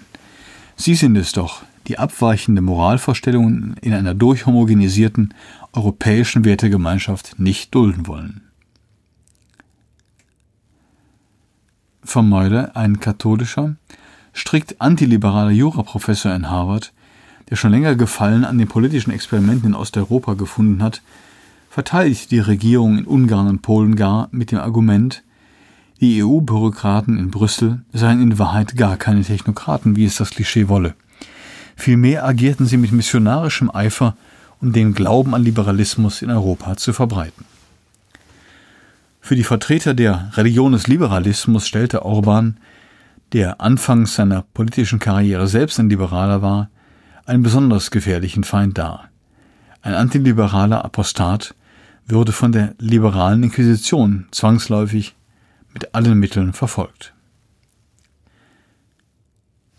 Sie 0.81 0.95
sind 0.95 1.15
es 1.15 1.31
doch, 1.31 1.61
die 1.85 1.99
abweichende 1.99 2.63
Moralvorstellungen 2.63 3.75
in 3.83 3.93
einer 3.93 4.15
durchhomogenisierten 4.15 5.31
europäischen 5.73 6.43
Wertegemeinschaft 6.43 7.37
nicht 7.37 7.75
dulden 7.75 8.07
wollen. 8.07 8.41
Vermeuler, 12.03 12.75
ein 12.75 12.99
katholischer, 12.99 13.75
strikt 14.33 14.81
antiliberaler 14.81 15.51
Juraprofessor 15.51 16.33
in 16.33 16.49
Harvard, 16.49 16.93
der 17.51 17.57
schon 17.57 17.69
länger 17.69 17.93
Gefallen 17.93 18.43
an 18.43 18.57
den 18.57 18.67
politischen 18.67 19.11
Experimenten 19.11 19.69
in 19.69 19.75
Osteuropa 19.75 20.33
gefunden 20.33 20.81
hat, 20.81 21.03
verteidigt 21.69 22.31
die 22.31 22.39
Regierung 22.39 22.97
in 22.97 23.05
Ungarn 23.05 23.49
und 23.49 23.61
Polen 23.61 23.95
gar 23.95 24.29
mit 24.31 24.51
dem 24.51 24.57
Argument, 24.57 25.21
die 26.01 26.23
EU-Bürokraten 26.23 27.17
in 27.17 27.29
Brüssel 27.29 27.83
seien 27.93 28.21
in 28.21 28.39
Wahrheit 28.39 28.75
gar 28.75 28.97
keine 28.97 29.21
Technokraten, 29.21 29.95
wie 29.95 30.05
es 30.05 30.17
das 30.17 30.31
Klischee 30.31 30.67
wolle. 30.67 30.95
Vielmehr 31.75 32.25
agierten 32.25 32.65
sie 32.65 32.77
mit 32.77 32.91
missionarischem 32.91 33.69
Eifer, 33.73 34.17
um 34.59 34.73
den 34.73 34.93
Glauben 34.93 35.33
an 35.35 35.43
Liberalismus 35.43 36.21
in 36.21 36.31
Europa 36.31 36.75
zu 36.75 36.91
verbreiten. 36.91 37.45
Für 39.21 39.35
die 39.35 39.43
Vertreter 39.43 39.93
der 39.93 40.31
Religion 40.33 40.71
des 40.71 40.87
Liberalismus 40.87 41.67
stellte 41.67 42.03
Orban 42.03 42.57
der 43.33 43.61
anfangs 43.61 44.15
seiner 44.15 44.41
politischen 44.41 44.99
Karriere 44.99 45.47
selbst 45.47 45.79
ein 45.79 45.89
Liberaler 45.89 46.41
war, 46.41 46.69
einen 47.25 47.43
besonders 47.43 47.91
gefährlichen 47.91 48.43
Feind 48.43 48.77
dar. 48.77 49.09
Ein 49.81 49.93
antiliberaler 49.93 50.83
Apostat 50.83 51.55
würde 52.07 52.33
von 52.33 52.51
der 52.51 52.75
liberalen 52.77 53.43
Inquisition 53.43 54.27
zwangsläufig 54.31 55.15
mit 55.73 55.95
allen 55.95 56.19
Mitteln 56.19 56.53
verfolgt. 56.53 57.13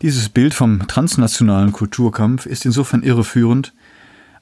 Dieses 0.01 0.27
Bild 0.29 0.53
vom 0.53 0.87
transnationalen 0.87 1.71
Kulturkampf 1.71 2.45
ist 2.45 2.65
insofern 2.65 3.03
irreführend, 3.03 3.73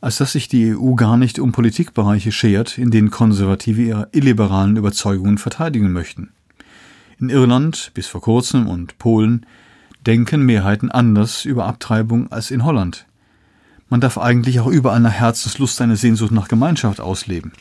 als 0.02 0.18
dass 0.18 0.32
sich 0.32 0.48
die 0.48 0.76
EU 0.76 0.96
gar 0.96 1.18
nicht 1.18 1.38
um 1.38 1.52
Politikbereiche 1.52 2.32
schert, 2.32 2.80
in 2.80 2.90
denen 2.90 3.12
Konservative 3.12 3.82
ihre 3.82 4.10
illiberalen 4.12 4.76
Überzeugungen 4.76 5.38
verteidigen 5.38 5.92
möchten. 5.92 6.32
In 7.20 7.30
Irland 7.30 7.92
bis 7.94 8.08
vor 8.08 8.22
kurzem 8.22 8.68
und 8.68 8.98
Polen 8.98 9.46
denken 10.08 10.44
Mehrheiten 10.44 10.90
anders 10.90 11.46
über 11.46 11.68
Abtreibung 11.68 12.32
als 12.32 12.50
in 12.50 12.66
Holland. 12.66 13.06
Man 13.90 14.02
darf 14.02 14.18
eigentlich 14.18 14.60
auch 14.60 14.68
überall 14.68 15.00
nach 15.00 15.12
Herzenslust 15.12 15.76
seine 15.76 15.98
Sehnsucht 15.98 16.32
nach 16.32 16.48
Gemeinschaft 16.48 17.00
ausleben. 17.00 17.52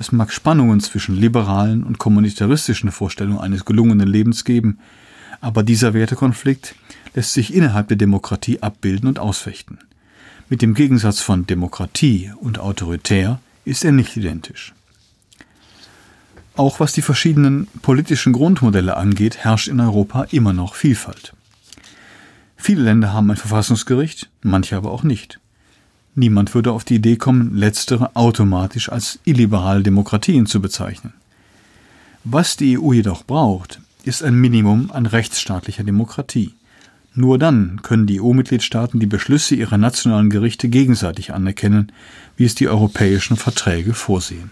Es 0.00 0.12
mag 0.12 0.32
Spannungen 0.32 0.80
zwischen 0.80 1.14
liberalen 1.14 1.84
und 1.84 1.98
kommunitaristischen 1.98 2.90
Vorstellungen 2.90 3.38
eines 3.38 3.66
gelungenen 3.66 4.08
Lebens 4.08 4.46
geben, 4.46 4.78
aber 5.42 5.62
dieser 5.62 5.92
Wertekonflikt 5.92 6.74
lässt 7.12 7.34
sich 7.34 7.52
innerhalb 7.52 7.88
der 7.88 7.98
Demokratie 7.98 8.62
abbilden 8.62 9.10
und 9.10 9.18
ausfechten. 9.18 9.78
Mit 10.48 10.62
dem 10.62 10.72
Gegensatz 10.72 11.20
von 11.20 11.46
Demokratie 11.46 12.32
und 12.40 12.58
autoritär 12.58 13.40
ist 13.66 13.84
er 13.84 13.92
nicht 13.92 14.16
identisch. 14.16 14.72
Auch 16.56 16.80
was 16.80 16.94
die 16.94 17.02
verschiedenen 17.02 17.68
politischen 17.82 18.32
Grundmodelle 18.32 18.96
angeht, 18.96 19.36
herrscht 19.36 19.68
in 19.68 19.80
Europa 19.80 20.22
immer 20.30 20.54
noch 20.54 20.76
Vielfalt. 20.76 21.34
Viele 22.56 22.84
Länder 22.84 23.12
haben 23.12 23.30
ein 23.30 23.36
Verfassungsgericht, 23.36 24.30
manche 24.40 24.78
aber 24.78 24.92
auch 24.92 25.02
nicht. 25.02 25.40
Niemand 26.20 26.54
würde 26.54 26.72
auf 26.72 26.84
die 26.84 26.96
Idee 26.96 27.16
kommen, 27.16 27.56
letztere 27.56 28.14
automatisch 28.14 28.92
als 28.92 29.18
illiberale 29.24 29.82
Demokratien 29.82 30.44
zu 30.44 30.60
bezeichnen. 30.60 31.14
Was 32.24 32.58
die 32.58 32.78
EU 32.78 32.92
jedoch 32.92 33.24
braucht, 33.24 33.80
ist 34.04 34.22
ein 34.22 34.34
Minimum 34.34 34.90
an 34.90 35.06
rechtsstaatlicher 35.06 35.82
Demokratie. 35.82 36.52
Nur 37.14 37.38
dann 37.38 37.80
können 37.82 38.06
die 38.06 38.20
EU-Mitgliedstaaten 38.20 39.00
die 39.00 39.06
Beschlüsse 39.06 39.54
ihrer 39.54 39.78
nationalen 39.78 40.28
Gerichte 40.28 40.68
gegenseitig 40.68 41.32
anerkennen, 41.32 41.90
wie 42.36 42.44
es 42.44 42.54
die 42.54 42.68
europäischen 42.68 43.38
Verträge 43.38 43.94
vorsehen. 43.94 44.50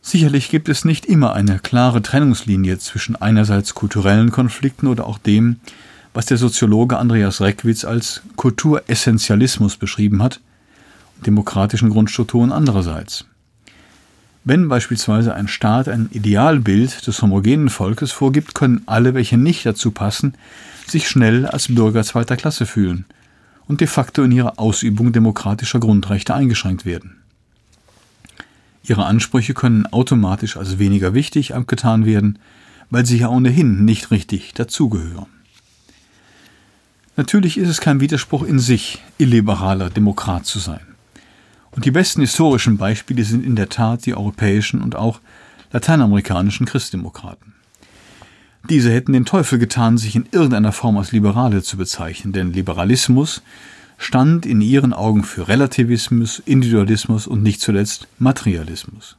Sicherlich 0.00 0.48
gibt 0.48 0.68
es 0.68 0.84
nicht 0.84 1.06
immer 1.06 1.32
eine 1.32 1.58
klare 1.58 2.02
Trennungslinie 2.02 2.78
zwischen 2.78 3.16
einerseits 3.16 3.74
kulturellen 3.74 4.30
Konflikten 4.30 4.86
oder 4.86 5.08
auch 5.08 5.18
dem, 5.18 5.56
was 6.14 6.26
der 6.26 6.38
Soziologe 6.38 6.96
Andreas 6.96 7.40
Reckwitz 7.40 7.84
als 7.84 8.22
Kulturessentialismus 8.36 9.76
beschrieben 9.76 10.22
hat, 10.22 10.40
demokratischen 11.26 11.90
Grundstrukturen 11.90 12.52
andererseits. 12.52 13.26
Wenn 14.44 14.68
beispielsweise 14.68 15.34
ein 15.34 15.48
Staat 15.48 15.88
ein 15.88 16.08
Idealbild 16.12 17.06
des 17.06 17.20
homogenen 17.20 17.68
Volkes 17.68 18.12
vorgibt, 18.12 18.54
können 18.54 18.82
alle, 18.86 19.14
welche 19.14 19.36
nicht 19.36 19.66
dazu 19.66 19.90
passen, 19.90 20.34
sich 20.86 21.08
schnell 21.08 21.46
als 21.46 21.74
Bürger 21.74 22.04
zweiter 22.04 22.36
Klasse 22.36 22.66
fühlen 22.66 23.06
und 23.66 23.80
de 23.80 23.88
facto 23.88 24.22
in 24.22 24.32
ihrer 24.32 24.58
Ausübung 24.58 25.12
demokratischer 25.12 25.80
Grundrechte 25.80 26.34
eingeschränkt 26.34 26.84
werden. 26.84 27.16
Ihre 28.86 29.06
Ansprüche 29.06 29.54
können 29.54 29.86
automatisch 29.86 30.58
als 30.58 30.78
weniger 30.78 31.14
wichtig 31.14 31.54
abgetan 31.54 32.04
werden, 32.04 32.38
weil 32.90 33.06
sie 33.06 33.16
ja 33.16 33.28
ohnehin 33.28 33.86
nicht 33.86 34.10
richtig 34.10 34.52
dazugehören. 34.52 35.33
Natürlich 37.16 37.58
ist 37.58 37.68
es 37.68 37.80
kein 37.80 38.00
Widerspruch 38.00 38.42
in 38.42 38.58
sich, 38.58 39.02
illiberaler 39.18 39.88
Demokrat 39.88 40.46
zu 40.46 40.58
sein. 40.58 40.80
Und 41.70 41.84
die 41.84 41.90
besten 41.90 42.20
historischen 42.20 42.76
Beispiele 42.76 43.24
sind 43.24 43.44
in 43.44 43.56
der 43.56 43.68
Tat 43.68 44.06
die 44.06 44.14
europäischen 44.14 44.82
und 44.82 44.96
auch 44.96 45.20
lateinamerikanischen 45.72 46.66
Christdemokraten. 46.66 47.52
Diese 48.68 48.90
hätten 48.92 49.12
den 49.12 49.26
Teufel 49.26 49.58
getan, 49.58 49.98
sich 49.98 50.16
in 50.16 50.26
irgendeiner 50.30 50.72
Form 50.72 50.96
als 50.96 51.12
Liberale 51.12 51.62
zu 51.62 51.76
bezeichnen, 51.76 52.32
denn 52.32 52.52
Liberalismus 52.52 53.42
stand 53.98 54.46
in 54.46 54.60
ihren 54.60 54.92
Augen 54.92 55.22
für 55.22 55.48
Relativismus, 55.48 56.42
Individualismus 56.46 57.26
und 57.26 57.42
nicht 57.42 57.60
zuletzt 57.60 58.08
Materialismus. 58.18 59.16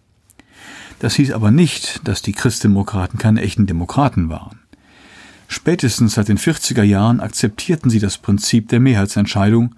Das 1.00 1.16
hieß 1.16 1.32
aber 1.32 1.52
nicht, 1.52 2.02
dass 2.08 2.22
die 2.22 2.32
Christdemokraten 2.32 3.20
keine 3.20 3.42
echten 3.42 3.68
Demokraten 3.68 4.30
waren. 4.30 4.60
Spätestens 5.56 6.16
seit 6.16 6.28
den 6.28 6.38
40er 6.38 6.84
Jahren 6.84 7.22
akzeptierten 7.22 7.90
sie 7.90 8.00
das 8.00 8.18
Prinzip 8.18 8.68
der 8.68 8.82
Mehrheitsentscheidung 8.82 9.74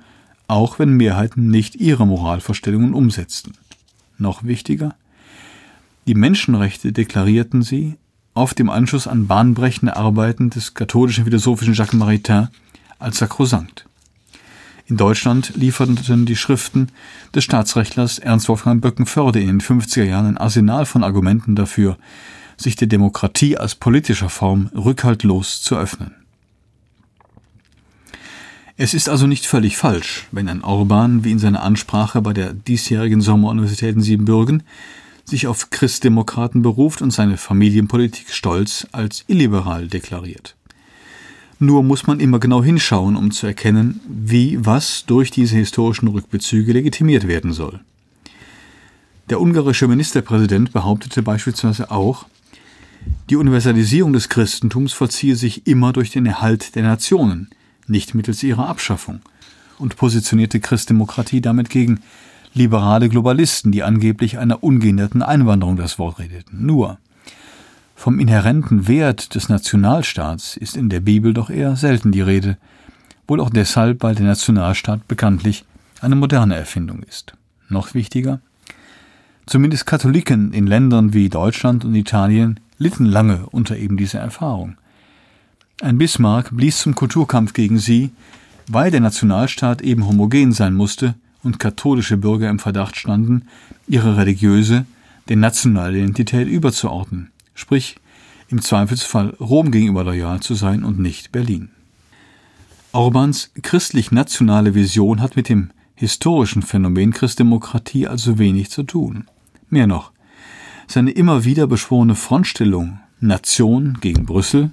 auch 0.48 0.80
wenn 0.80 0.94
Mehrheiten 0.94 1.50
nicht 1.52 1.76
ihre 1.76 2.08
Moralvorstellungen 2.08 2.96
umsetzten. 2.96 3.54
Noch 4.18 4.44
wichtiger, 4.44 4.96
die 6.08 6.16
Menschenrechte 6.16 6.94
deklarierten 6.94 7.62
sie, 7.62 7.98
oft 8.34 8.60
im 8.60 8.72
Anschluss 8.72 9.06
an 9.06 9.28
bahnbrechende 9.28 9.96
Arbeiten 9.96 10.50
des 10.50 10.74
katholischen 10.74 11.26
Philosophischen 11.26 11.76
Jacques 11.76 11.94
Maritain, 11.94 12.48
als 12.98 13.20
sakrosankt. 13.20 13.86
In 14.88 14.98
Deutschland 14.98 15.54
lieferten 15.56 16.26
die 16.26 16.36
Schriften 16.36 16.88
des 17.36 17.44
Staatsrechtlers 17.44 18.18
Ernst 18.18 18.50
Wolfgang 18.50 18.82
Böckenförde 18.82 19.40
in 19.40 19.48
den 19.48 19.62
50er 19.62 20.06
Jahren 20.06 20.26
ein 20.26 20.38
Arsenal 20.40 20.88
von 20.88 21.04
Argumenten 21.04 21.56
dafür, 21.56 22.00
sich 22.58 22.76
der 22.76 22.88
Demokratie 22.88 23.58
als 23.58 23.76
politischer 23.76 24.30
Form 24.30 24.70
rückhaltlos 24.76 25.62
zu 25.62 25.78
öffnen. 25.78 26.16
Es 28.76 28.94
ist 28.94 29.10
also 29.10 29.26
nicht 29.26 29.48
völlig 29.48 29.78
falsch, 29.78 30.28
wenn 30.32 30.48
ein 30.48 30.64
Orban, 30.64 31.24
wie 31.24 31.32
in 31.32 31.40
seiner 31.40 31.64
Ansprache 31.64 32.22
bei 32.22 32.34
der 32.34 32.54
diesjährigen 32.54 33.22
Sommeruniversität 33.22 33.96
in 33.96 34.02
Siebenbürgen, 34.02 34.64
sich 35.26 35.48
auf 35.48 35.72
Christdemokraten 35.72 36.62
beruft 36.62 37.02
und 37.02 37.12
seine 37.12 37.38
Familienpolitik 37.38 38.32
stolz 38.32 38.88
als 38.92 39.24
illiberal 39.28 39.88
deklariert. 39.88 40.56
Nur 41.60 41.82
muss 41.82 42.06
man 42.06 42.20
immer 42.20 42.40
genau 42.40 42.64
hinschauen, 42.64 43.16
um 43.16 43.32
zu 43.32 43.48
erkennen, 43.48 44.00
wie 44.08 44.64
was 44.64 45.06
durch 45.08 45.32
diese 45.32 45.58
historischen 45.58 46.08
Rückbezüge 46.08 46.72
legitimiert 46.72 47.28
werden 47.28 47.54
soll. 47.54 47.80
Der 49.30 49.42
ungarische 49.42 49.88
Ministerpräsident 49.88 50.72
behauptete 50.72 51.24
beispielsweise 51.24 51.90
auch, 51.90 52.28
die 53.30 53.36
Universalisierung 53.36 54.14
des 54.14 54.30
Christentums 54.30 54.94
vollziehe 54.94 55.36
sich 55.36 55.68
immer 55.68 55.92
durch 55.92 56.12
den 56.12 56.26
Erhalt 56.26 56.76
der 56.76 56.84
Nationen, 56.84 57.50
nicht 57.88 58.16
mittels 58.16 58.42
ihrer 58.44 58.68
Abschaffung, 58.68 59.22
und 59.78 59.98
positionierte 59.98 60.60
Christdemokratie 60.60 61.42
damit 61.42 61.70
gegen 61.70 62.00
liberale 62.54 63.10
Globalisten, 63.10 63.72
die 63.72 63.84
angeblich 63.84 64.38
einer 64.38 64.64
ungehinderten 64.64 65.22
Einwanderung 65.22 65.76
das 65.76 66.00
Wort 66.00 66.20
redeten. 66.20 66.66
Nur 66.66 66.98
vom 67.96 68.20
inhärenten 68.20 68.88
Wert 68.88 69.36
des 69.36 69.50
Nationalstaats 69.50 70.56
ist 70.56 70.78
in 70.78 70.90
der 70.90 71.00
Bibel 71.00 71.34
doch 71.34 71.50
eher 71.50 71.76
selten 71.76 72.12
die 72.12 72.22
Rede, 72.22 72.58
wohl 73.28 73.42
auch 73.42 73.50
deshalb, 73.50 74.04
weil 74.04 74.16
der 74.16 74.26
Nationalstaat 74.26 75.08
bekanntlich 75.08 75.66
eine 76.00 76.16
moderne 76.16 76.56
Erfindung 76.56 77.04
ist. 77.04 77.34
Noch 77.70 77.94
wichtiger, 77.94 78.40
zumindest 79.46 79.86
Katholiken 79.86 80.54
in 80.54 80.66
Ländern 80.66 81.14
wie 81.14 81.28
Deutschland 81.28 81.84
und 81.84 81.96
Italien 81.96 82.60
litten 82.78 83.06
lange 83.06 83.46
unter 83.48 83.78
eben 83.78 83.98
dieser 83.98 84.20
Erfahrung. 84.20 84.78
Ein 85.82 85.98
Bismarck 85.98 86.56
blies 86.56 86.80
zum 86.80 86.96
Kulturkampf 86.96 87.54
gegen 87.54 87.78
sie, 87.78 88.12
weil 88.68 88.92
der 88.92 89.00
Nationalstaat 89.00 89.82
eben 89.82 90.08
homogen 90.08 90.52
sein 90.52 90.74
musste 90.74 91.16
und 91.44 91.60
katholische 91.60 92.18
Bürger 92.18 92.50
im 92.50 92.60
Verdacht 92.60 92.96
standen, 92.96 93.44
ihre 93.88 94.18
religiöse, 94.18 94.86
der 95.30 95.38
nationalen 95.38 95.96
Identität 95.96 96.48
überzuordnen, 96.48 97.32
sprich 97.54 97.98
im 98.50 98.62
Zweifelsfall 98.62 99.36
Rom 99.40 99.72
gegenüber 99.72 100.04
loyal 100.04 100.40
zu 100.40 100.56
sein 100.56 100.84
und 100.84 101.00
nicht 101.00 101.32
Berlin. 101.32 101.70
Orbans 102.92 103.52
christlich-nationale 103.62 104.74
Vision 104.74 105.22
hat 105.22 105.36
mit 105.36 105.50
dem 105.50 105.70
historischen 105.96 106.62
Phänomen 106.62 107.12
Christdemokratie 107.12 108.08
also 108.08 108.40
wenig 108.40 108.72
zu 108.72 108.84
tun. 108.84 109.26
Mehr 109.70 109.88
noch, 109.88 110.12
seine 110.88 111.12
immer 111.12 111.44
wieder 111.44 111.68
beschworene 111.68 112.16
Frontstellung 112.16 113.00
Nation 113.20 113.98
gegen 114.00 114.26
Brüssel 114.26 114.72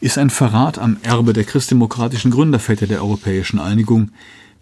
ist 0.00 0.18
ein 0.18 0.30
Verrat 0.30 0.78
am 0.78 0.96
Erbe 1.02 1.32
der 1.32 1.44
christdemokratischen 1.44 2.30
Gründerväter 2.30 2.86
der 2.86 3.02
europäischen 3.02 3.58
Einigung, 3.58 4.10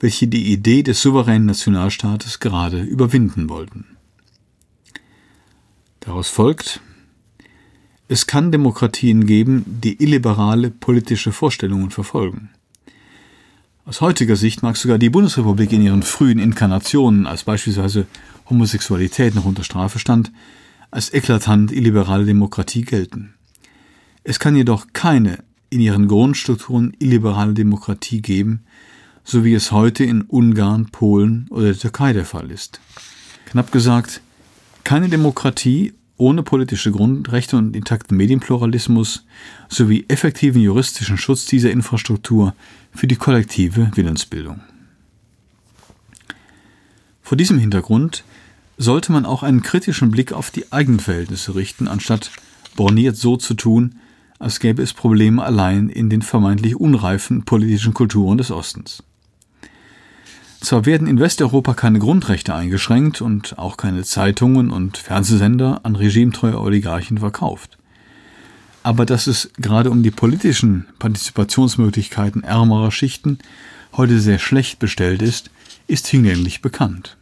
welche 0.00 0.28
die 0.28 0.52
Idee 0.52 0.82
des 0.82 1.00
souveränen 1.00 1.46
Nationalstaates 1.46 2.40
gerade 2.40 2.82
überwinden 2.82 3.48
wollten. 3.48 3.84
Daraus 6.00 6.28
folgt, 6.28 6.80
es 8.08 8.26
kann 8.26 8.52
Demokratien 8.52 9.26
geben, 9.26 9.64
die 9.66 10.02
illiberale 10.02 10.70
politische 10.70 11.32
Vorstellungen 11.32 11.90
verfolgen. 11.90 12.50
Aus 13.84 14.00
heutiger 14.00 14.36
Sicht 14.36 14.62
mag 14.62 14.76
sogar 14.76 14.98
die 14.98 15.10
Bundesrepublik 15.10 15.72
in 15.72 15.82
ihren 15.82 16.02
frühen 16.02 16.38
Inkarnationen, 16.38 17.26
als 17.26 17.44
beispielsweise 17.44 18.06
Homosexualität 18.48 19.34
noch 19.34 19.44
unter 19.44 19.64
Strafe 19.64 19.98
stand, 19.98 20.30
als 20.90 21.12
eklatant 21.12 21.72
illiberale 21.72 22.24
Demokratie 22.24 22.82
gelten. 22.82 23.34
Es 24.24 24.38
kann 24.38 24.56
jedoch 24.56 24.88
keine 24.92 25.44
in 25.70 25.80
ihren 25.80 26.08
Grundstrukturen 26.08 26.94
illiberale 26.98 27.54
Demokratie 27.54 28.22
geben, 28.22 28.60
so 29.24 29.44
wie 29.44 29.54
es 29.54 29.72
heute 29.72 30.04
in 30.04 30.22
Ungarn, 30.22 30.86
Polen 30.86 31.46
oder 31.50 31.66
der 31.66 31.78
Türkei 31.78 32.12
der 32.12 32.24
Fall 32.24 32.50
ist. 32.50 32.80
Knapp 33.46 33.72
gesagt, 33.72 34.22
keine 34.84 35.08
Demokratie 35.08 35.92
ohne 36.16 36.42
politische 36.42 36.90
Grundrechte 36.90 37.56
und 37.56 37.76
intakten 37.76 38.16
Medienpluralismus 38.16 39.24
sowie 39.68 40.04
effektiven 40.08 40.60
juristischen 40.60 41.16
Schutz 41.16 41.46
dieser 41.46 41.70
Infrastruktur 41.70 42.54
für 42.92 43.06
die 43.06 43.16
kollektive 43.16 43.90
Willensbildung. 43.94 44.60
Vor 47.22 47.36
diesem 47.36 47.58
Hintergrund 47.58 48.24
sollte 48.78 49.12
man 49.12 49.26
auch 49.26 49.42
einen 49.42 49.62
kritischen 49.62 50.10
Blick 50.10 50.32
auf 50.32 50.50
die 50.50 50.72
Eigenverhältnisse 50.72 51.54
richten, 51.54 51.88
anstatt 51.88 52.30
borniert 52.76 53.16
so 53.16 53.36
zu 53.36 53.54
tun, 53.54 53.96
als 54.38 54.60
gäbe 54.60 54.82
es 54.82 54.94
Probleme 54.94 55.42
allein 55.42 55.88
in 55.88 56.08
den 56.08 56.22
vermeintlich 56.22 56.76
unreifen 56.76 57.44
politischen 57.44 57.92
Kulturen 57.92 58.38
des 58.38 58.52
Ostens. 58.52 59.02
Zwar 60.60 60.86
werden 60.86 61.06
in 61.06 61.20
Westeuropa 61.20 61.74
keine 61.74 61.98
Grundrechte 61.98 62.54
eingeschränkt 62.54 63.20
und 63.20 63.58
auch 63.58 63.76
keine 63.76 64.02
Zeitungen 64.04 64.70
und 64.70 64.96
Fernsehsender 64.96 65.80
an 65.84 65.96
regimetreue 65.96 66.58
Oligarchen 66.58 67.18
verkauft. 67.18 67.78
Aber 68.82 69.06
dass 69.06 69.26
es 69.26 69.50
gerade 69.58 69.90
um 69.90 70.02
die 70.02 70.10
politischen 70.10 70.86
Partizipationsmöglichkeiten 70.98 72.42
ärmerer 72.42 72.90
Schichten 72.90 73.38
heute 73.96 74.20
sehr 74.20 74.38
schlecht 74.38 74.78
bestellt 74.78 75.22
ist, 75.22 75.50
ist 75.86 76.06
hinlänglich 76.06 76.62
bekannt. 76.62 77.16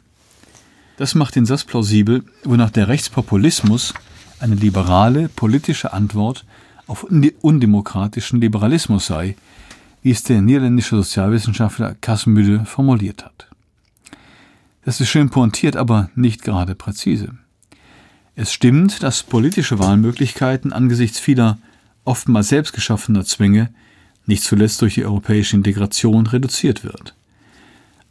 Das 0.97 1.15
macht 1.15 1.37
den 1.37 1.47
Satz 1.47 1.65
plausibel, 1.65 2.25
wonach 2.45 2.71
der 2.71 2.89
Rechtspopulismus 2.89 3.93
eine 4.41 4.55
liberale 4.55 5.29
politische 5.29 5.93
Antwort 5.93 6.45
auf 6.87 7.05
undemokratischen 7.05 8.41
Liberalismus 8.41 9.07
sei, 9.07 9.37
wie 10.03 10.11
es 10.11 10.23
der 10.23 10.41
niederländische 10.41 10.97
Sozialwissenschaftler 10.97 11.95
Kasmüde 12.01 12.65
formuliert 12.65 13.25
hat. 13.25 13.49
Das 14.85 15.01
ist 15.01 15.09
schön 15.09 15.31
pointiert, 15.31 15.77
aber 15.77 16.11
nicht 16.15 16.43
gerade 16.43 16.75
präzise. 16.75 17.31
Es 18.37 18.53
stimmt, 18.53 19.03
dass 19.03 19.23
politische 19.23 19.79
Wahlmöglichkeiten 19.79 20.73
angesichts 20.73 21.19
vieler 21.19 21.59
oftmals 22.05 22.49
selbstgeschaffener 22.49 23.25
Zwänge, 23.25 23.71
nicht 24.27 24.43
zuletzt 24.43 24.81
durch 24.83 24.95
die 24.95 25.05
europäische 25.05 25.57
Integration, 25.57 26.27
reduziert 26.27 26.85
wird. 26.85 27.15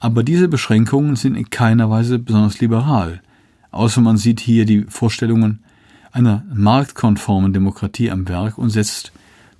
Aber 0.06 0.22
diese 0.22 0.48
Beschränkungen 0.48 1.16
sind 1.16 1.34
in 1.34 1.50
keiner 1.50 1.90
Weise 1.90 2.20
besonders 2.20 2.60
liberal, 2.60 3.24
außer 3.72 4.02
man 4.02 4.18
sieht 4.18 4.40
hier 4.40 4.66
die 4.66 4.84
Vorstellungen 4.84 5.64
einer 6.12 6.46
marktkonformen 6.54 7.54
Demokratie 7.54 8.12
am 8.12 8.28
Werk 8.28 8.60
und 8.60 8.70
setzt 8.70 9.12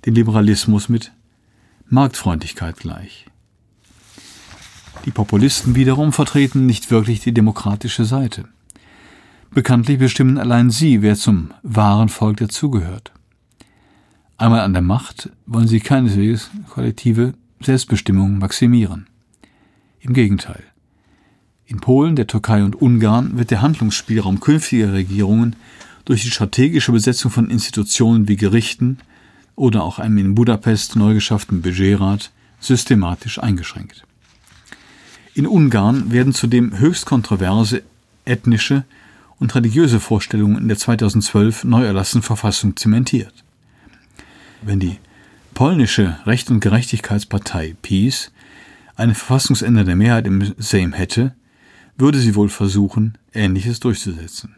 den 0.04 0.14
Liberalismus 0.14 0.88
mit 0.88 1.10
Marktfreundlichkeit 1.88 2.76
gleich. 2.76 3.26
Die 5.04 5.10
Populisten 5.10 5.74
wiederum 5.74 6.12
vertreten 6.12 6.64
nicht 6.64 6.92
wirklich 6.92 7.18
die 7.18 7.34
demokratische 7.34 8.04
Seite. 8.04 8.44
Bekanntlich 9.50 9.98
bestimmen 9.98 10.38
allein 10.38 10.70
sie, 10.70 11.02
wer 11.02 11.16
zum 11.16 11.50
wahren 11.64 12.08
Volk 12.08 12.36
dazugehört. 12.36 13.10
Einmal 14.36 14.60
an 14.60 14.74
der 14.74 14.82
Macht 14.82 15.28
wollen 15.46 15.66
sie 15.66 15.80
keineswegs 15.80 16.52
kollektive 16.70 17.34
Selbstbestimmung 17.60 18.38
maximieren. 18.38 19.08
Im 20.06 20.12
Gegenteil. 20.12 20.62
In 21.66 21.80
Polen, 21.80 22.14
der 22.14 22.28
Türkei 22.28 22.62
und 22.62 22.80
Ungarn 22.80 23.38
wird 23.38 23.50
der 23.50 23.60
Handlungsspielraum 23.60 24.38
künftiger 24.38 24.92
Regierungen 24.92 25.56
durch 26.04 26.22
die 26.22 26.30
strategische 26.30 26.92
Besetzung 26.92 27.32
von 27.32 27.50
Institutionen 27.50 28.28
wie 28.28 28.36
Gerichten 28.36 28.98
oder 29.56 29.82
auch 29.82 29.98
einem 29.98 30.18
in 30.18 30.34
Budapest 30.36 30.94
neu 30.94 31.14
geschafften 31.14 31.60
Budgetrat 31.60 32.30
systematisch 32.60 33.42
eingeschränkt. 33.42 34.04
In 35.34 35.48
Ungarn 35.48 36.12
werden 36.12 36.32
zudem 36.32 36.78
höchst 36.78 37.04
kontroverse 37.04 37.82
ethnische 38.24 38.84
und 39.40 39.56
religiöse 39.56 39.98
Vorstellungen 39.98 40.58
in 40.58 40.68
der 40.68 40.78
2012 40.78 41.64
neu 41.64 41.84
erlassenen 41.84 42.22
Verfassung 42.22 42.76
zementiert. 42.76 43.34
Wenn 44.62 44.78
die 44.78 44.98
polnische 45.52 46.16
Recht- 46.26 46.50
und 46.50 46.60
Gerechtigkeitspartei 46.60 47.74
PiS 47.82 48.30
eine 48.96 49.14
verfassungsändernde 49.14 49.94
Mehrheit 49.94 50.26
im 50.26 50.54
Sejm 50.58 50.92
hätte, 50.92 51.34
würde 51.96 52.18
sie 52.18 52.34
wohl 52.34 52.48
versuchen, 52.48 53.16
Ähnliches 53.32 53.80
durchzusetzen. 53.80 54.56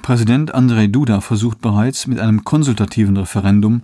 Präsident 0.00 0.54
Andrzej 0.54 0.88
Duda 0.88 1.20
versucht 1.20 1.60
bereits 1.60 2.06
mit 2.06 2.18
einem 2.18 2.44
konsultativen 2.44 3.16
Referendum 3.16 3.82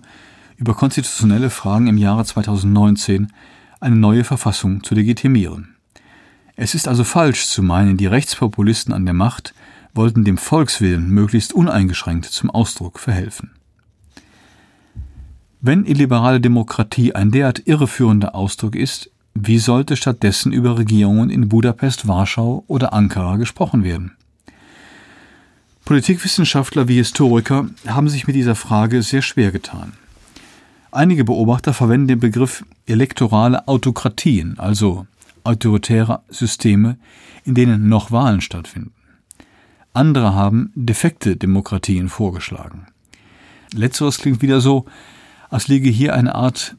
über 0.57 0.73
konstitutionelle 0.73 1.49
Fragen 1.49 1.87
im 1.87 1.97
Jahre 1.97 2.25
2019 2.25 3.31
eine 3.79 3.95
neue 3.95 4.23
Verfassung 4.23 4.83
zu 4.83 4.95
legitimieren. 4.95 5.75
Es 6.55 6.75
ist 6.75 6.87
also 6.87 7.03
falsch 7.03 7.47
zu 7.47 7.63
meinen, 7.63 7.95
die 7.95 8.07
Rechtspopulisten 8.07 8.93
an 8.93 9.05
der 9.05 9.13
Macht 9.13 9.53
wollten 9.93 10.25
dem 10.25 10.37
Volkswillen 10.37 11.09
möglichst 11.09 11.53
uneingeschränkt 11.53 12.25
zum 12.25 12.49
Ausdruck 12.49 12.99
verhelfen. 12.99 13.51
Wenn 15.61 15.83
illiberale 15.85 16.39
Demokratie 16.39 17.13
ein 17.13 17.31
derart 17.31 17.67
irreführender 17.67 18.33
Ausdruck 18.33 18.75
ist, 18.77 19.11
wie 19.33 19.59
sollte 19.59 19.97
stattdessen 19.97 20.53
über 20.53 20.77
Regierungen 20.77 21.29
in 21.29 21.49
Budapest, 21.49 22.07
Warschau 22.07 22.63
oder 22.67 22.93
Ankara 22.93 23.35
gesprochen 23.35 23.83
werden? 23.83 24.15
Politikwissenschaftler 25.83 26.87
wie 26.87 26.95
Historiker 26.95 27.69
haben 27.87 28.07
sich 28.07 28.25
mit 28.25 28.37
dieser 28.37 28.55
Frage 28.55 29.01
sehr 29.01 29.21
schwer 29.21 29.51
getan. 29.51 29.93
Einige 30.91 31.25
Beobachter 31.25 31.73
verwenden 31.73 32.07
den 32.07 32.19
Begriff 32.19 32.63
elektorale 32.85 33.67
Autokratien, 33.67 34.57
also 34.59 35.07
autoritäre 35.43 36.21
Systeme, 36.29 36.97
in 37.43 37.53
denen 37.53 37.89
noch 37.89 38.11
Wahlen 38.11 38.39
stattfinden. 38.39 38.93
Andere 39.91 40.33
haben 40.33 40.71
defekte 40.75 41.35
Demokratien 41.35 42.07
vorgeschlagen. 42.07 42.87
Letzteres 43.73 44.19
klingt 44.19 44.41
wieder 44.41 44.61
so, 44.61 44.85
als 45.49 45.67
liege 45.67 45.89
hier 45.89 46.13
eine 46.13 46.35
Art 46.35 46.75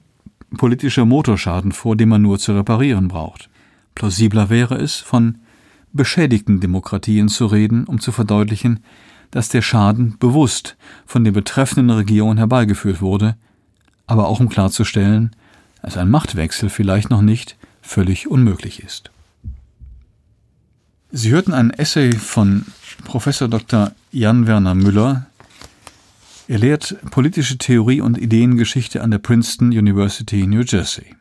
politischer 0.57 1.05
Motorschaden 1.05 1.73
vor, 1.73 1.97
den 1.97 2.09
man 2.09 2.23
nur 2.23 2.39
zu 2.39 2.53
reparieren 2.53 3.09
braucht. 3.09 3.49
Plausibler 3.95 4.51
wäre 4.51 4.77
es, 4.77 4.97
von 4.97 5.39
beschädigten 5.93 6.61
Demokratien 6.61 7.29
zu 7.29 7.47
reden, 7.47 7.85
um 7.85 8.01
zu 8.01 8.13
verdeutlichen, 8.13 8.81
dass 9.31 9.49
der 9.49 9.63
Schaden 9.63 10.17
bewusst 10.19 10.77
von 11.07 11.25
der 11.25 11.33
betreffenden 11.33 11.91
Regierung 11.91 12.37
herbeigeführt 12.37 13.01
wurde, 13.01 13.37
aber 14.07 14.29
auch 14.29 14.41
um 14.41 14.49
klarzustellen, 14.49 15.35
dass 15.83 15.97
ein 15.97 16.11
Machtwechsel 16.11 16.69
vielleicht 16.69 17.11
noch 17.11 17.23
nicht 17.23 17.57
völlig 17.81 18.29
unmöglich 18.29 18.83
ist. 18.83 19.11
Sie 21.13 21.31
hörten 21.31 21.53
ein 21.53 21.71
Essay 21.71 22.13
von 22.13 22.67
Professor 23.05 23.49
Dr. 23.49 23.93
Jan 24.13 24.47
Werner 24.47 24.75
Müller. 24.75 25.27
Er 26.51 26.59
lehrt 26.59 26.97
politische 27.13 27.59
Theorie 27.59 28.01
und 28.01 28.19
Ideengeschichte 28.19 29.03
an 29.03 29.13
der 29.13 29.19
Princeton 29.19 29.69
University, 29.69 30.49
New 30.49 30.63
Jersey. 30.63 31.15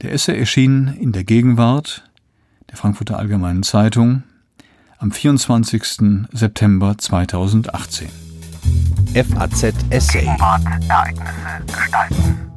Der 0.00 0.12
Essay 0.12 0.38
erschien 0.38 0.88
in 0.98 1.12
der 1.12 1.22
Gegenwart 1.22 2.08
der 2.70 2.78
Frankfurter 2.78 3.18
Allgemeinen 3.18 3.62
Zeitung 3.62 4.22
am 4.96 5.12
24. 5.12 6.26
September 6.32 6.96
2018. 6.96 8.08
FAZ 9.12 9.74
Essay. 9.90 10.24
Ereignisse 10.24 11.66
gestalten. 11.66 12.49